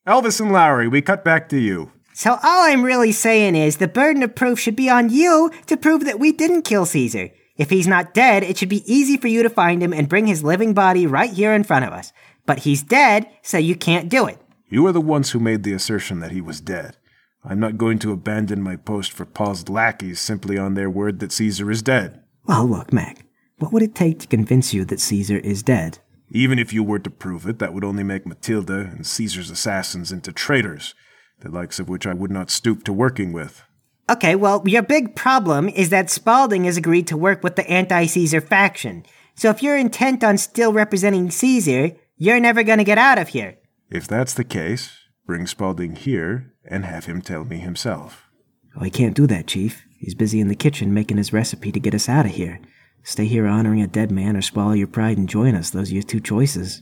Elvis 0.07 0.41
and 0.41 0.51
Lowry, 0.51 0.87
we 0.87 1.01
cut 1.01 1.23
back 1.23 1.47
to 1.49 1.57
you. 1.57 1.91
So 2.13 2.31
all 2.43 2.69
I'm 2.69 2.83
really 2.83 3.11
saying 3.11 3.55
is 3.55 3.77
the 3.77 3.87
burden 3.87 4.21
of 4.21 4.35
proof 4.35 4.59
should 4.59 4.75
be 4.75 4.89
on 4.89 5.09
you 5.09 5.49
to 5.67 5.77
prove 5.77 6.05
that 6.05 6.19
we 6.19 6.31
didn't 6.31 6.63
kill 6.63 6.85
Caesar. 6.85 7.29
If 7.55 7.69
he's 7.69 7.87
not 7.87 8.13
dead, 8.13 8.43
it 8.43 8.57
should 8.57 8.69
be 8.69 8.83
easy 8.91 9.17
for 9.17 9.27
you 9.27 9.43
to 9.43 9.49
find 9.49 9.81
him 9.81 9.93
and 9.93 10.09
bring 10.09 10.27
his 10.27 10.43
living 10.43 10.73
body 10.73 11.07
right 11.07 11.31
here 11.31 11.53
in 11.53 11.63
front 11.63 11.85
of 11.85 11.93
us. 11.93 12.11
But 12.45 12.59
he's 12.59 12.83
dead, 12.83 13.29
so 13.41 13.57
you 13.57 13.75
can't 13.75 14.09
do 14.09 14.27
it. 14.27 14.37
You 14.73 14.87
are 14.87 14.91
the 14.91 14.99
ones 14.99 15.29
who 15.29 15.39
made 15.39 15.61
the 15.61 15.73
assertion 15.73 16.19
that 16.21 16.31
he 16.31 16.41
was 16.41 16.59
dead. 16.59 16.97
I'm 17.45 17.59
not 17.59 17.77
going 17.77 17.99
to 17.99 18.11
abandon 18.11 18.63
my 18.63 18.75
post 18.75 19.11
for 19.11 19.23
Paul's 19.23 19.69
lackeys 19.69 20.19
simply 20.19 20.57
on 20.57 20.73
their 20.73 20.89
word 20.89 21.19
that 21.19 21.31
Caesar 21.31 21.69
is 21.69 21.83
dead. 21.83 22.23
Well, 22.47 22.65
look, 22.65 22.91
Mac, 22.91 23.23
what 23.59 23.71
would 23.71 23.83
it 23.83 23.93
take 23.93 24.17
to 24.21 24.27
convince 24.27 24.73
you 24.73 24.83
that 24.85 24.99
Caesar 24.99 25.37
is 25.37 25.61
dead? 25.61 25.99
Even 26.31 26.57
if 26.57 26.73
you 26.73 26.83
were 26.83 26.97
to 26.97 27.11
prove 27.11 27.47
it, 27.47 27.59
that 27.59 27.71
would 27.71 27.83
only 27.83 28.01
make 28.01 28.25
Matilda 28.25 28.79
and 28.79 29.05
Caesar's 29.05 29.51
assassins 29.51 30.11
into 30.11 30.31
traitors, 30.31 30.95
the 31.41 31.51
likes 31.51 31.77
of 31.77 31.87
which 31.87 32.07
I 32.07 32.15
would 32.15 32.31
not 32.31 32.49
stoop 32.49 32.83
to 32.85 32.93
working 32.93 33.31
with. 33.31 33.61
Okay, 34.09 34.33
well, 34.33 34.63
your 34.65 34.81
big 34.81 35.15
problem 35.15 35.69
is 35.69 35.91
that 35.91 36.09
Spaulding 36.09 36.63
has 36.63 36.77
agreed 36.77 37.05
to 37.09 37.15
work 37.15 37.43
with 37.43 37.57
the 37.57 37.69
anti 37.69 38.07
Caesar 38.07 38.41
faction. 38.41 39.05
So 39.35 39.51
if 39.51 39.61
you're 39.61 39.77
intent 39.77 40.23
on 40.23 40.39
still 40.39 40.73
representing 40.73 41.29
Caesar, 41.29 41.91
you're 42.17 42.39
never 42.39 42.63
gonna 42.63 42.83
get 42.83 42.97
out 42.97 43.19
of 43.19 43.27
here. 43.27 43.57
If 43.89 44.07
that's 44.07 44.33
the 44.33 44.43
case, 44.43 44.97
bring 45.25 45.47
Spaulding 45.47 45.95
here 45.95 46.53
and 46.65 46.85
have 46.85 47.05
him 47.05 47.21
tell 47.21 47.45
me 47.45 47.57
himself. 47.57 48.29
Oh, 48.75 48.83
he 48.83 48.89
can't 48.89 49.15
do 49.15 49.27
that, 49.27 49.47
Chief. 49.47 49.85
He's 49.99 50.15
busy 50.15 50.39
in 50.39 50.47
the 50.47 50.55
kitchen 50.55 50.93
making 50.93 51.17
his 51.17 51.31
recipe 51.31 51.71
to 51.71 51.79
get 51.79 51.93
us 51.93 52.09
out 52.09 52.25
of 52.25 52.31
here. 52.33 52.59
Stay 53.03 53.25
here 53.25 53.45
honoring 53.45 53.81
a 53.81 53.87
dead 53.87 54.11
man 54.11 54.35
or 54.35 54.41
swallow 54.41 54.71
your 54.71 54.87
pride 54.87 55.17
and 55.17 55.29
join 55.29 55.55
us. 55.55 55.69
Those 55.69 55.91
are 55.91 55.95
your 55.95 56.03
two 56.03 56.19
choices. 56.19 56.81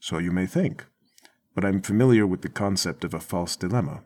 So 0.00 0.18
you 0.18 0.32
may 0.32 0.46
think. 0.46 0.86
But 1.54 1.64
I'm 1.64 1.82
familiar 1.82 2.26
with 2.26 2.42
the 2.42 2.48
concept 2.48 3.04
of 3.04 3.14
a 3.14 3.20
false 3.20 3.56
dilemma. 3.56 4.04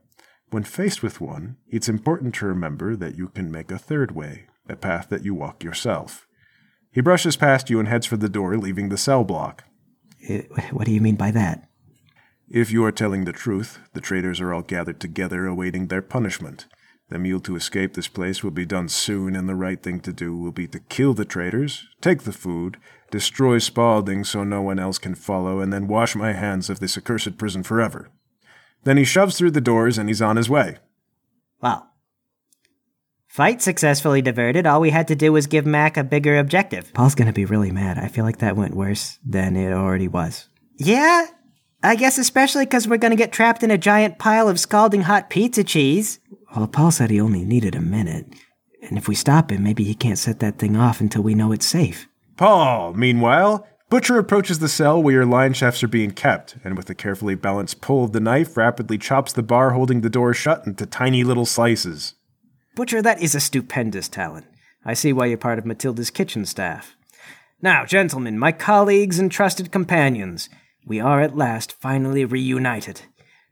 When 0.50 0.64
faced 0.64 1.02
with 1.02 1.20
one, 1.20 1.56
it's 1.68 1.88
important 1.88 2.34
to 2.36 2.46
remember 2.46 2.96
that 2.96 3.16
you 3.16 3.28
can 3.28 3.50
make 3.50 3.70
a 3.70 3.78
third 3.78 4.12
way, 4.12 4.46
a 4.68 4.76
path 4.76 5.08
that 5.08 5.24
you 5.24 5.34
walk 5.34 5.64
yourself. 5.64 6.26
He 6.90 7.00
brushes 7.00 7.36
past 7.36 7.70
you 7.70 7.78
and 7.78 7.88
heads 7.88 8.06
for 8.06 8.16
the 8.16 8.28
door, 8.28 8.56
leaving 8.56 8.88
the 8.88 8.96
cell 8.96 9.24
block. 9.24 9.64
Eh, 10.28 10.42
what 10.70 10.86
do 10.86 10.92
you 10.92 11.00
mean 11.00 11.16
by 11.16 11.30
that? 11.30 11.68
If 12.48 12.70
you 12.70 12.84
are 12.84 12.92
telling 12.92 13.24
the 13.24 13.32
truth, 13.32 13.80
the 13.92 14.00
traitors 14.00 14.40
are 14.40 14.54
all 14.54 14.62
gathered 14.62 15.00
together 15.00 15.46
awaiting 15.46 15.88
their 15.88 16.02
punishment. 16.02 16.66
The 17.08 17.18
mule 17.18 17.40
to 17.40 17.56
escape 17.56 17.94
this 17.94 18.06
place 18.06 18.44
will 18.44 18.52
be 18.52 18.64
done 18.64 18.88
soon, 18.88 19.34
and 19.34 19.48
the 19.48 19.54
right 19.54 19.82
thing 19.82 20.00
to 20.00 20.12
do 20.12 20.36
will 20.36 20.52
be 20.52 20.68
to 20.68 20.78
kill 20.78 21.12
the 21.12 21.24
traitors, 21.24 21.88
take 22.00 22.22
the 22.22 22.32
food, 22.32 22.76
destroy 23.10 23.58
Spaulding 23.58 24.22
so 24.24 24.44
no 24.44 24.62
one 24.62 24.78
else 24.78 24.98
can 24.98 25.14
follow, 25.14 25.60
and 25.60 25.72
then 25.72 25.88
wash 25.88 26.14
my 26.14 26.32
hands 26.32 26.70
of 26.70 26.78
this 26.78 26.96
accursed 26.96 27.36
prison 27.36 27.64
forever. 27.64 28.10
Then 28.84 28.96
he 28.96 29.04
shoves 29.04 29.36
through 29.36 29.50
the 29.52 29.60
doors 29.60 29.98
and 29.98 30.08
he's 30.08 30.22
on 30.22 30.36
his 30.36 30.48
way. 30.48 30.78
Well, 31.60 31.90
fight 33.26 33.60
successfully 33.60 34.22
diverted. 34.22 34.66
All 34.66 34.80
we 34.80 34.90
had 34.90 35.08
to 35.08 35.16
do 35.16 35.32
was 35.32 35.48
give 35.48 35.66
Mac 35.66 35.96
a 35.96 36.04
bigger 36.04 36.38
objective. 36.38 36.92
Paul's 36.94 37.16
gonna 37.16 37.32
be 37.32 37.44
really 37.44 37.72
mad. 37.72 37.98
I 37.98 38.06
feel 38.06 38.24
like 38.24 38.38
that 38.38 38.56
went 38.56 38.76
worse 38.76 39.18
than 39.24 39.56
it 39.56 39.72
already 39.72 40.06
was. 40.06 40.48
Yeah, 40.76 41.26
I 41.86 41.94
guess 41.94 42.18
especially 42.18 42.64
because 42.64 42.88
we're 42.88 42.96
gonna 42.96 43.14
get 43.14 43.30
trapped 43.30 43.62
in 43.62 43.70
a 43.70 43.78
giant 43.78 44.18
pile 44.18 44.48
of 44.48 44.58
scalding 44.58 45.02
hot 45.02 45.30
pizza 45.30 45.62
cheese. 45.62 46.18
Well, 46.56 46.66
Paul 46.66 46.90
said 46.90 47.10
he 47.10 47.20
only 47.20 47.44
needed 47.44 47.76
a 47.76 47.80
minute. 47.80 48.26
And 48.82 48.98
if 48.98 49.06
we 49.06 49.14
stop 49.14 49.52
him, 49.52 49.62
maybe 49.62 49.84
he 49.84 49.94
can't 49.94 50.18
set 50.18 50.40
that 50.40 50.58
thing 50.58 50.76
off 50.76 51.00
until 51.00 51.22
we 51.22 51.36
know 51.36 51.52
it's 51.52 51.64
safe. 51.64 52.08
Paul, 52.36 52.94
meanwhile, 52.94 53.68
Butcher 53.88 54.18
approaches 54.18 54.58
the 54.58 54.68
cell 54.68 55.00
where 55.00 55.14
your 55.14 55.26
line 55.26 55.52
chefs 55.52 55.80
are 55.84 55.88
being 55.88 56.10
kept, 56.10 56.56
and 56.64 56.76
with 56.76 56.90
a 56.90 56.94
carefully 56.94 57.36
balanced 57.36 57.80
pull 57.80 58.02
of 58.02 58.10
the 58.10 58.18
knife, 58.18 58.56
rapidly 58.56 58.98
chops 58.98 59.32
the 59.32 59.44
bar 59.44 59.70
holding 59.70 60.00
the 60.00 60.10
door 60.10 60.34
shut 60.34 60.66
into 60.66 60.86
tiny 60.86 61.22
little 61.22 61.46
slices. 61.46 62.14
Butcher, 62.74 63.00
that 63.00 63.22
is 63.22 63.36
a 63.36 63.40
stupendous 63.40 64.08
talent. 64.08 64.46
I 64.84 64.94
see 64.94 65.12
why 65.12 65.26
you're 65.26 65.38
part 65.38 65.60
of 65.60 65.64
Matilda's 65.64 66.10
kitchen 66.10 66.46
staff. 66.46 66.96
Now, 67.62 67.84
gentlemen, 67.84 68.40
my 68.40 68.50
colleagues 68.50 69.20
and 69.20 69.30
trusted 69.30 69.70
companions, 69.70 70.48
we 70.86 71.00
are 71.00 71.20
at 71.20 71.36
last 71.36 71.72
finally 71.72 72.24
reunited. 72.24 73.02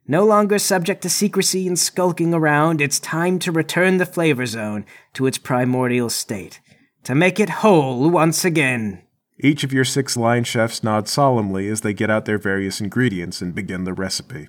No 0.07 0.25
longer 0.25 0.59
subject 0.59 1.03
to 1.03 1.11
secrecy 1.11 1.67
and 1.67 1.79
skulking 1.79 2.33
around, 2.33 2.81
it's 2.81 3.01
time 3.01 3.39
to 3.41 3.51
return 3.51 3.97
the 3.97 4.07
flavor 4.07 4.47
zone 4.47 4.87
to 5.15 5.27
its 5.27 5.39
primordial 5.39 6.11
state, 6.11 6.61
to 7.03 7.15
make 7.15 7.41
it 7.41 7.49
whole 7.51 8.09
once 8.09 8.45
again. 8.45 9.03
Each 9.41 9.65
of 9.65 9.73
your 9.73 9.85
six 9.85 10.17
line 10.17 10.45
chefs 10.45 10.85
nod 10.85 11.09
solemnly 11.09 11.69
as 11.69 11.81
they 11.81 11.93
get 11.93 12.11
out 12.11 12.25
their 12.25 12.39
various 12.39 12.81
ingredients 12.81 13.43
and 13.43 13.55
begin 13.55 13.85
the 13.85 13.93
recipe. 13.93 14.49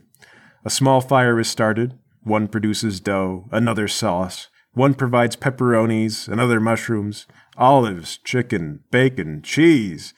A 0.63 0.69
small 0.69 1.01
fire 1.01 1.39
is 1.39 1.47
started. 1.47 1.97
One 2.23 2.47
produces 2.47 2.99
dough, 2.99 3.47
another 3.51 3.87
sauce. 3.87 4.47
One 4.73 4.93
provides 4.93 5.35
pepperonis, 5.35 6.27
another 6.27 6.59
mushrooms, 6.59 7.27
olives, 7.57 8.17
chicken, 8.17 8.81
bacon, 8.91 9.41
cheese. 9.41 10.13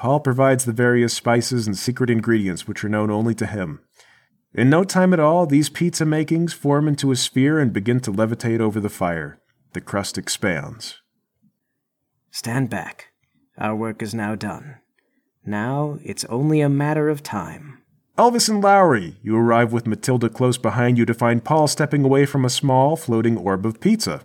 Paul 0.00 0.20
provides 0.20 0.64
the 0.64 0.72
various 0.72 1.12
spices 1.12 1.66
and 1.66 1.76
secret 1.76 2.08
ingredients 2.08 2.66
which 2.66 2.82
are 2.82 2.88
known 2.88 3.10
only 3.10 3.34
to 3.34 3.44
him. 3.44 3.80
In 4.54 4.70
no 4.70 4.82
time 4.82 5.12
at 5.12 5.20
all, 5.20 5.44
these 5.44 5.68
pizza 5.68 6.06
makings 6.06 6.54
form 6.54 6.88
into 6.88 7.12
a 7.12 7.16
sphere 7.16 7.58
and 7.58 7.70
begin 7.70 8.00
to 8.00 8.10
levitate 8.10 8.60
over 8.60 8.80
the 8.80 8.88
fire. 8.88 9.42
The 9.74 9.82
crust 9.82 10.16
expands. 10.16 11.02
Stand 12.30 12.70
back. 12.70 13.08
Our 13.58 13.76
work 13.76 14.00
is 14.00 14.14
now 14.14 14.34
done. 14.36 14.76
Now 15.44 15.98
it's 16.02 16.24
only 16.24 16.62
a 16.62 16.70
matter 16.70 17.10
of 17.10 17.22
time. 17.22 17.82
Elvis 18.16 18.48
and 18.48 18.62
Lowry, 18.62 19.18
you 19.22 19.36
arrive 19.36 19.70
with 19.70 19.86
Matilda 19.86 20.30
close 20.30 20.56
behind 20.56 20.96
you 20.96 21.04
to 21.04 21.12
find 21.12 21.44
Paul 21.44 21.68
stepping 21.68 22.04
away 22.04 22.24
from 22.24 22.46
a 22.46 22.50
small, 22.50 22.96
floating 22.96 23.36
orb 23.36 23.66
of 23.66 23.82
pizza. 23.82 24.22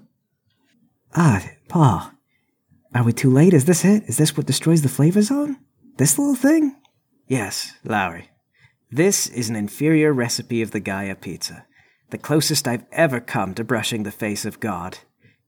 Ah, 1.14 1.46
Paul. 1.68 2.12
Are 2.94 3.04
we 3.04 3.12
too 3.12 3.30
late? 3.30 3.54
Is 3.54 3.66
this 3.66 3.84
it? 3.84 4.04
Is 4.04 4.16
this 4.16 4.38
what 4.38 4.46
destroys 4.46 4.82
the 4.82 4.88
flavor 4.88 5.22
zone? 5.22 5.58
This 5.98 6.20
little 6.20 6.36
thing? 6.36 6.76
Yes, 7.26 7.72
Lowry. 7.86 8.30
This 8.92 9.28
is 9.28 9.50
an 9.50 9.56
inferior 9.56 10.12
recipe 10.12 10.62
of 10.62 10.72
the 10.72 10.82
Gaia 10.82 11.16
pizza, 11.16 11.66
the 12.10 12.18
closest 12.18 12.68
I've 12.68 12.84
ever 12.92 13.22
come 13.22 13.54
to 13.54 13.64
brushing 13.64 14.04
the 14.04 14.12
face 14.12 14.44
of 14.44 14.60
God. 14.60 14.98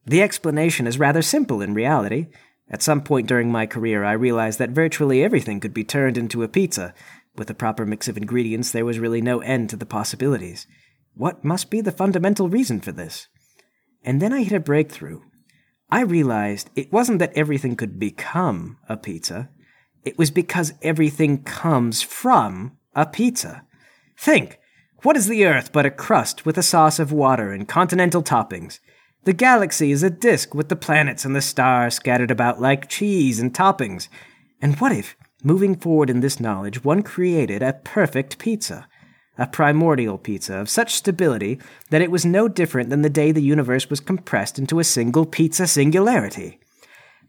The 0.06 0.22
explanation 0.22 0.88
is 0.88 0.98
rather 0.98 1.22
simple 1.22 1.62
in 1.62 1.74
reality. 1.74 2.28
At 2.70 2.82
some 2.82 3.02
point 3.02 3.28
during 3.28 3.52
my 3.52 3.66
career, 3.66 4.06
I 4.06 4.14
realized 4.14 4.58
that 4.60 4.70
virtually 4.70 5.22
everything 5.22 5.60
could 5.60 5.74
be 5.74 5.84
turned 5.84 6.18
into 6.18 6.44
a 6.44 6.48
pizza. 6.48 6.94
With 7.36 7.50
a 7.50 7.54
proper 7.54 7.86
mix 7.86 8.08
of 8.08 8.16
ingredients, 8.16 8.72
there 8.72 8.86
was 8.86 9.00
really 9.00 9.22
no 9.22 9.42
end 9.42 9.70
to 9.72 9.76
the 9.76 9.86
possibilities. 9.86 10.66
What 11.14 11.44
must 11.44 11.70
be 11.70 11.82
the 11.82 11.92
fundamental 11.92 12.48
reason 12.48 12.80
for 12.80 12.94
this? 12.94 13.28
And 14.02 14.22
then 14.22 14.32
I 14.32 14.44
hit 14.44 14.54
a 14.54 14.62
breakthrough. 14.62 15.24
I 15.90 16.02
realized 16.02 16.70
it 16.74 16.94
wasn't 16.94 17.20
that 17.20 17.34
everything 17.36 17.76
could 17.76 18.00
become 18.00 18.78
a 18.88 18.96
pizza, 18.96 19.50
it 20.08 20.18
was 20.18 20.32
because 20.32 20.74
everything 20.82 21.44
comes 21.44 22.02
from 22.02 22.78
a 22.96 23.06
pizza. 23.06 23.64
Think, 24.18 24.58
what 25.04 25.18
is 25.18 25.28
the 25.28 25.46
Earth 25.46 25.74
but 25.74 25.86
a 25.86 25.92
crust 25.92 26.46
with 26.46 26.58
a 26.58 26.64
sauce 26.64 26.98
of 26.98 27.12
water 27.12 27.52
and 27.52 27.68
continental 27.68 28.24
toppings? 28.24 28.80
The 29.26 29.34
galaxy 29.34 29.92
is 29.92 30.04
a 30.04 30.10
disk 30.10 30.56
with 30.56 30.70
the 30.70 30.78
planets 30.78 31.26
and 31.26 31.36
the 31.36 31.42
stars 31.42 31.96
scattered 31.96 32.32
about 32.32 32.62
like 32.62 32.88
cheese 32.88 33.38
and 33.42 33.54
toppings. 33.54 34.08
And 34.62 34.80
what 34.80 34.94
if, 34.94 35.18
moving 35.44 35.76
forward 35.76 36.10
in 36.10 36.22
this 36.22 36.40
knowledge, 36.40 36.86
one 36.86 37.04
created 37.04 37.62
a 37.62 37.74
perfect 37.74 38.38
pizza? 38.38 38.88
A 39.38 39.46
primordial 39.46 40.18
pizza 40.18 40.56
of 40.56 40.70
such 40.70 40.96
stability 40.96 41.60
that 41.90 42.02
it 42.02 42.12
was 42.12 42.26
no 42.26 42.48
different 42.48 42.90
than 42.90 43.02
the 43.02 43.10
day 43.10 43.34
the 43.34 43.42
universe 43.42 43.90
was 43.90 44.00
compressed 44.00 44.58
into 44.58 44.80
a 44.80 44.86
single 44.86 45.26
pizza 45.26 45.68
singularity. 45.68 46.62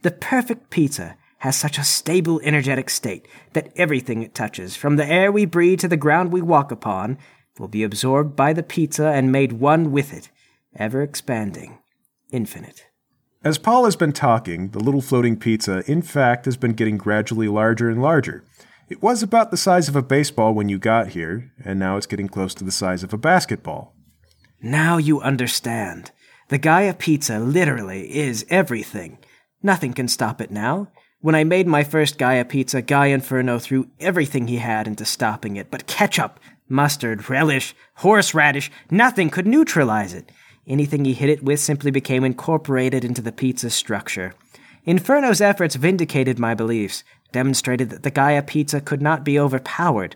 The 0.02 0.12
perfect 0.12 0.70
pizza 0.70 1.16
has 1.38 1.56
such 1.56 1.78
a 1.78 1.84
stable, 1.84 2.40
energetic 2.42 2.90
state 2.90 3.26
that 3.52 3.72
everything 3.76 4.22
it 4.22 4.34
touches, 4.34 4.76
from 4.76 4.96
the 4.96 5.06
air 5.06 5.30
we 5.30 5.44
breathe 5.44 5.80
to 5.80 5.88
the 5.88 5.96
ground 5.96 6.32
we 6.32 6.42
walk 6.42 6.70
upon, 6.70 7.18
will 7.58 7.68
be 7.68 7.82
absorbed 7.82 8.36
by 8.36 8.52
the 8.52 8.62
pizza 8.62 9.08
and 9.08 9.32
made 9.32 9.52
one 9.52 9.92
with 9.92 10.12
it, 10.12 10.30
ever 10.76 11.02
expanding, 11.02 11.78
infinite. 12.30 12.86
As 13.44 13.58
Paul 13.58 13.84
has 13.84 13.94
been 13.94 14.12
talking, 14.12 14.70
the 14.70 14.80
little 14.80 15.00
floating 15.00 15.36
pizza, 15.36 15.84
in 15.90 16.02
fact, 16.02 16.44
has 16.44 16.56
been 16.56 16.72
getting 16.72 16.98
gradually 16.98 17.48
larger 17.48 17.88
and 17.88 18.02
larger. 18.02 18.44
It 18.88 19.02
was 19.02 19.22
about 19.22 19.50
the 19.50 19.56
size 19.56 19.88
of 19.88 19.94
a 19.94 20.02
baseball 20.02 20.54
when 20.54 20.68
you 20.68 20.78
got 20.78 21.08
here, 21.08 21.52
and 21.64 21.78
now 21.78 21.96
it's 21.96 22.06
getting 22.06 22.28
close 22.28 22.54
to 22.54 22.64
the 22.64 22.72
size 22.72 23.04
of 23.04 23.12
a 23.12 23.18
basketball. 23.18 23.94
Now 24.60 24.96
you 24.96 25.20
understand. 25.20 26.10
The 26.48 26.58
Gaia 26.58 26.94
pizza 26.94 27.38
literally 27.38 28.16
is 28.16 28.44
everything. 28.48 29.18
Nothing 29.62 29.92
can 29.92 30.08
stop 30.08 30.40
it 30.40 30.50
now. 30.50 30.88
When 31.20 31.34
I 31.34 31.42
made 31.42 31.66
my 31.66 31.82
first 31.82 32.16
Gaia 32.16 32.44
pizza, 32.44 32.80
Guy 32.80 33.06
Inferno 33.06 33.58
threw 33.58 33.90
everything 33.98 34.46
he 34.46 34.58
had 34.58 34.86
into 34.86 35.04
stopping 35.04 35.56
it, 35.56 35.68
but 35.68 35.88
ketchup, 35.88 36.38
mustard, 36.68 37.28
relish, 37.28 37.74
horseradish, 37.96 38.70
nothing 38.88 39.28
could 39.28 39.46
neutralize 39.46 40.14
it. 40.14 40.30
Anything 40.64 41.04
he 41.04 41.14
hit 41.14 41.28
it 41.28 41.42
with 41.42 41.58
simply 41.58 41.90
became 41.90 42.22
incorporated 42.22 43.04
into 43.04 43.20
the 43.20 43.32
pizza's 43.32 43.74
structure. 43.74 44.34
Inferno's 44.84 45.40
efforts 45.40 45.74
vindicated 45.74 46.38
my 46.38 46.54
beliefs, 46.54 47.02
demonstrated 47.32 47.90
that 47.90 48.04
the 48.04 48.12
Gaia 48.12 48.42
pizza 48.42 48.80
could 48.80 49.02
not 49.02 49.24
be 49.24 49.40
overpowered. 49.40 50.14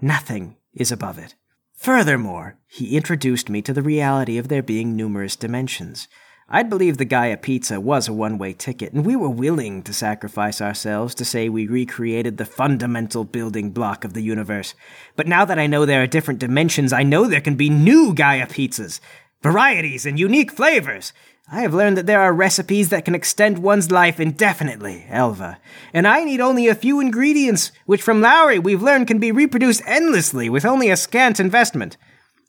Nothing 0.00 0.56
is 0.72 0.90
above 0.90 1.18
it. 1.18 1.34
Furthermore, 1.74 2.56
he 2.66 2.96
introduced 2.96 3.50
me 3.50 3.60
to 3.60 3.74
the 3.74 3.82
reality 3.82 4.38
of 4.38 4.48
there 4.48 4.62
being 4.62 4.96
numerous 4.96 5.36
dimensions. 5.36 6.08
I'd 6.50 6.70
believe 6.70 6.96
the 6.96 7.04
Gaia 7.04 7.36
pizza 7.36 7.78
was 7.78 8.08
a 8.08 8.12
one 8.12 8.38
way 8.38 8.54
ticket, 8.54 8.94
and 8.94 9.04
we 9.04 9.16
were 9.16 9.28
willing 9.28 9.82
to 9.82 9.92
sacrifice 9.92 10.62
ourselves 10.62 11.14
to 11.16 11.24
say 11.24 11.48
we 11.48 11.66
recreated 11.66 12.38
the 12.38 12.46
fundamental 12.46 13.24
building 13.24 13.70
block 13.70 14.02
of 14.02 14.14
the 14.14 14.22
universe. 14.22 14.74
But 15.14 15.26
now 15.26 15.44
that 15.44 15.58
I 15.58 15.66
know 15.66 15.84
there 15.84 16.02
are 16.02 16.06
different 16.06 16.40
dimensions, 16.40 16.90
I 16.92 17.02
know 17.02 17.26
there 17.26 17.42
can 17.42 17.56
be 17.56 17.68
new 17.68 18.14
Gaia 18.14 18.46
pizzas. 18.46 19.00
varieties, 19.42 20.04
and 20.04 20.18
unique 20.18 20.50
flavors. 20.50 21.12
I 21.50 21.62
have 21.62 21.72
learned 21.72 21.96
that 21.96 22.06
there 22.06 22.20
are 22.20 22.32
recipes 22.32 22.90
that 22.90 23.04
can 23.04 23.14
extend 23.14 23.58
one's 23.58 23.90
life 23.90 24.20
indefinitely, 24.20 25.06
Elva. 25.08 25.58
And 25.94 26.06
I 26.06 26.24
need 26.24 26.40
only 26.40 26.68
a 26.68 26.74
few 26.74 27.00
ingredients, 27.00 27.72
which 27.86 28.02
from 28.02 28.20
Lowry 28.20 28.58
we've 28.58 28.82
learned 28.82 29.06
can 29.06 29.18
be 29.18 29.32
reproduced 29.32 29.82
endlessly 29.86 30.50
with 30.50 30.64
only 30.66 30.90
a 30.90 30.96
scant 30.96 31.40
investment. 31.40 31.96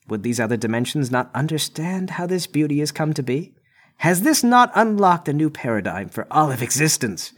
Would 0.09 0.23
these 0.23 0.39
other 0.39 0.57
dimensions 0.57 1.11
not 1.11 1.29
understand 1.33 2.11
how 2.11 2.25
this 2.25 2.47
beauty 2.47 2.79
has 2.79 2.91
come 2.91 3.13
to 3.13 3.23
be? 3.23 3.53
Has 3.99 4.21
this 4.21 4.45
not 4.45 4.71
unlocked 4.75 5.27
a 5.27 5.33
new 5.33 5.49
paradigm 5.49 6.07
for 6.07 6.25
all 6.31 6.53
of 6.53 6.61
existence? 6.61 7.33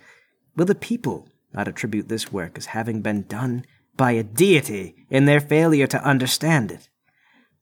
Will 0.55 0.65
the 0.65 0.75
people 0.75 1.27
not 1.51 1.67
attribute 1.67 2.07
this 2.07 2.31
work 2.31 2.55
as 2.55 2.67
having 2.67 3.01
been 3.01 3.23
done 3.23 3.65
by 3.97 4.11
a 4.11 4.21
deity 4.21 4.95
in 5.09 5.25
their 5.25 5.39
failure 5.39 5.87
to 5.87 6.03
understand 6.03 6.71
it? 6.71 6.87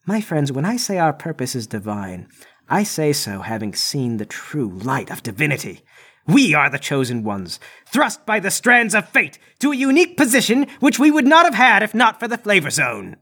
My 0.06 0.20
friends, 0.20 0.52
when 0.52 0.66
I 0.66 0.76
say 0.76 0.98
our 0.98 1.14
purpose 1.14 1.56
is 1.56 1.66
divine, 1.66 2.28
I 2.68 2.84
say 2.84 3.14
so 3.14 3.40
having 3.40 3.74
seen 3.74 4.18
the 4.18 4.26
true 4.26 4.68
light 4.70 5.10
of 5.10 5.24
divinity. 5.24 5.80
We 6.28 6.54
are 6.54 6.70
the 6.70 6.78
chosen 6.78 7.24
ones, 7.24 7.58
thrust 7.86 8.26
by 8.26 8.42
the 8.42 8.52
strands 8.52 8.94
of 8.94 9.08
fate 9.08 9.40
to 9.60 9.72
a 9.72 9.78
unique 9.78 10.18
position 10.18 10.68
which 10.82 11.00
we 11.00 11.10
would 11.10 11.26
not 11.26 11.46
have 11.46 11.56
had 11.56 11.84
if 11.84 11.96
not 11.96 12.20
for 12.20 12.28
the 12.28 12.38
flavor 12.38 12.70
zone. 12.70 13.16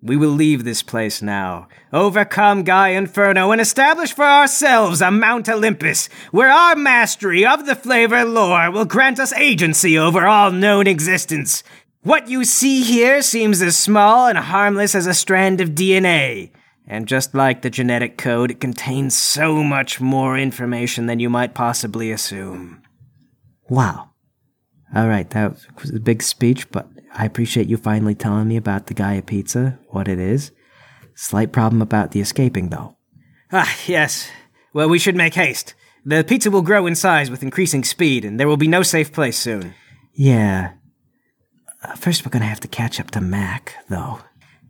We 0.00 0.16
will 0.16 0.30
leave 0.30 0.62
this 0.62 0.84
place 0.84 1.20
now, 1.20 1.66
overcome 1.92 2.62
Guy 2.62 2.90
Inferno, 2.90 3.50
and 3.50 3.60
establish 3.60 4.12
for 4.12 4.24
ourselves 4.24 5.00
a 5.00 5.10
Mount 5.10 5.48
Olympus, 5.48 6.08
where 6.30 6.50
our 6.50 6.76
mastery 6.76 7.44
of 7.44 7.66
the 7.66 7.74
flavor 7.74 8.24
lore 8.24 8.70
will 8.70 8.84
grant 8.84 9.18
us 9.18 9.32
agency 9.32 9.98
over 9.98 10.24
all 10.24 10.52
known 10.52 10.86
existence. 10.86 11.64
What 12.02 12.28
you 12.28 12.44
see 12.44 12.84
here 12.84 13.22
seems 13.22 13.60
as 13.60 13.76
small 13.76 14.28
and 14.28 14.38
harmless 14.38 14.94
as 14.94 15.08
a 15.08 15.14
strand 15.14 15.60
of 15.60 15.70
DNA. 15.70 16.52
And 16.86 17.08
just 17.08 17.34
like 17.34 17.62
the 17.62 17.68
genetic 17.68 18.16
code, 18.16 18.52
it 18.52 18.60
contains 18.60 19.18
so 19.18 19.64
much 19.64 20.00
more 20.00 20.38
information 20.38 21.06
than 21.06 21.18
you 21.18 21.28
might 21.28 21.54
possibly 21.54 22.12
assume. 22.12 22.82
Wow. 23.68 24.10
All 24.94 25.08
right, 25.08 25.28
that 25.30 25.56
was 25.80 25.90
a 25.92 25.98
big 25.98 26.22
speech, 26.22 26.70
but 26.70 26.88
I 27.14 27.24
appreciate 27.24 27.68
you 27.68 27.76
finally 27.76 28.14
telling 28.14 28.48
me 28.48 28.56
about 28.56 28.86
the 28.86 28.94
Gaia 28.94 29.22
pizza, 29.22 29.78
what 29.88 30.08
it 30.08 30.18
is. 30.18 30.52
Slight 31.14 31.52
problem 31.52 31.82
about 31.82 32.12
the 32.12 32.20
escaping, 32.20 32.68
though. 32.68 32.96
Ah, 33.52 33.74
yes. 33.86 34.30
Well, 34.72 34.88
we 34.88 34.98
should 34.98 35.16
make 35.16 35.34
haste. 35.34 35.74
The 36.04 36.22
pizza 36.22 36.50
will 36.50 36.62
grow 36.62 36.86
in 36.86 36.94
size 36.94 37.30
with 37.30 37.42
increasing 37.42 37.82
speed, 37.84 38.24
and 38.24 38.38
there 38.38 38.48
will 38.48 38.56
be 38.56 38.68
no 38.68 38.82
safe 38.82 39.12
place 39.12 39.36
soon. 39.36 39.74
Yeah. 40.14 40.72
Uh, 41.82 41.94
first, 41.94 42.24
we're 42.24 42.30
gonna 42.30 42.44
have 42.44 42.60
to 42.60 42.68
catch 42.68 43.00
up 43.00 43.10
to 43.12 43.20
Mac, 43.20 43.74
though. 43.88 44.20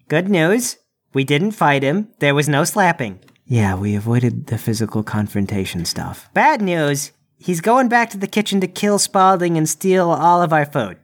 Good 0.09 0.29
news. 0.29 0.79
We 1.13 1.25
didn't 1.25 1.53
fight 1.53 1.83
him. 1.83 2.09
There 2.19 2.35
was 2.35 2.49
no 2.49 2.65
slapping. 2.65 3.21
Yeah, 3.45 3.75
we 3.75 3.95
avoided 3.95 4.47
the 4.49 4.59
physical 4.59 5.03
confrontation 5.03 5.85
stuff. 5.85 6.29
Bad 6.35 6.61
news. 6.61 7.13
He's 7.39 7.61
going 7.61 7.89
back 7.89 8.11
to 8.11 8.19
the 8.19 8.27
kitchen 8.27 8.61
to 8.61 8.67
kill 8.67 8.99
Spaulding 8.99 9.57
and 9.57 9.69
steal 9.69 10.11
all 10.11 10.43
of 10.43 10.53
our 10.53 10.67
food. 10.67 10.99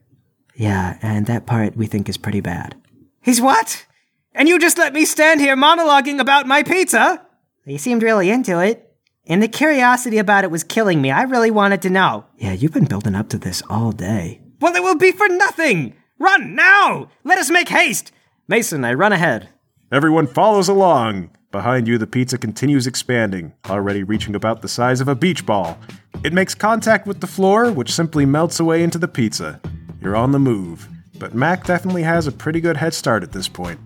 Yeah, 0.54 0.98
and 1.02 1.26
that 1.26 1.46
part 1.46 1.76
we 1.76 1.86
think 1.86 2.08
is 2.08 2.16
pretty 2.16 2.40
bad. 2.40 2.76
He's 3.20 3.40
what? 3.40 3.86
And 4.34 4.48
you 4.48 4.58
just 4.58 4.78
let 4.78 4.92
me 4.92 5.04
stand 5.04 5.40
here 5.40 5.56
monologuing 5.56 6.20
about 6.20 6.46
my 6.46 6.62
pizza? 6.62 7.24
He 7.64 7.78
seemed 7.78 8.02
really 8.02 8.30
into 8.30 8.58
it. 8.60 8.92
And 9.26 9.42
the 9.42 9.48
curiosity 9.48 10.18
about 10.18 10.44
it 10.44 10.50
was 10.50 10.62
killing 10.62 11.00
me. 11.00 11.10
I 11.10 11.22
really 11.22 11.50
wanted 11.50 11.80
to 11.82 11.90
know. 11.90 12.26
Yeah, 12.36 12.52
you've 12.52 12.74
been 12.74 12.84
building 12.84 13.14
up 13.14 13.30
to 13.30 13.38
this 13.38 13.62
all 13.70 13.92
day. 13.92 14.42
Well, 14.60 14.74
it 14.74 14.82
will 14.82 14.96
be 14.98 15.12
for 15.12 15.28
nothing! 15.28 15.94
Run 16.18 16.54
now! 16.54 17.08
Let 17.24 17.38
us 17.38 17.50
make 17.50 17.68
haste! 17.68 18.12
Mason, 18.46 18.84
I 18.84 18.92
run 18.92 19.12
ahead. 19.12 19.48
Everyone 19.90 20.26
follows 20.26 20.68
along. 20.68 21.30
Behind 21.50 21.88
you, 21.88 21.98
the 21.98 22.06
pizza 22.06 22.36
continues 22.36 22.86
expanding, 22.86 23.54
already 23.70 24.02
reaching 24.02 24.34
about 24.34 24.60
the 24.60 24.68
size 24.68 25.00
of 25.00 25.08
a 25.08 25.14
beach 25.14 25.46
ball. 25.46 25.78
It 26.24 26.32
makes 26.32 26.54
contact 26.54 27.06
with 27.06 27.20
the 27.20 27.26
floor, 27.26 27.70
which 27.70 27.92
simply 27.92 28.26
melts 28.26 28.60
away 28.60 28.82
into 28.82 28.98
the 28.98 29.08
pizza. 29.08 29.60
You're 30.04 30.16
on 30.16 30.32
the 30.32 30.38
move, 30.38 30.86
but 31.18 31.32
Mac 31.32 31.64
definitely 31.64 32.02
has 32.02 32.26
a 32.26 32.32
pretty 32.32 32.60
good 32.60 32.76
head 32.76 32.92
start 32.92 33.22
at 33.22 33.32
this 33.32 33.48
point. 33.48 33.78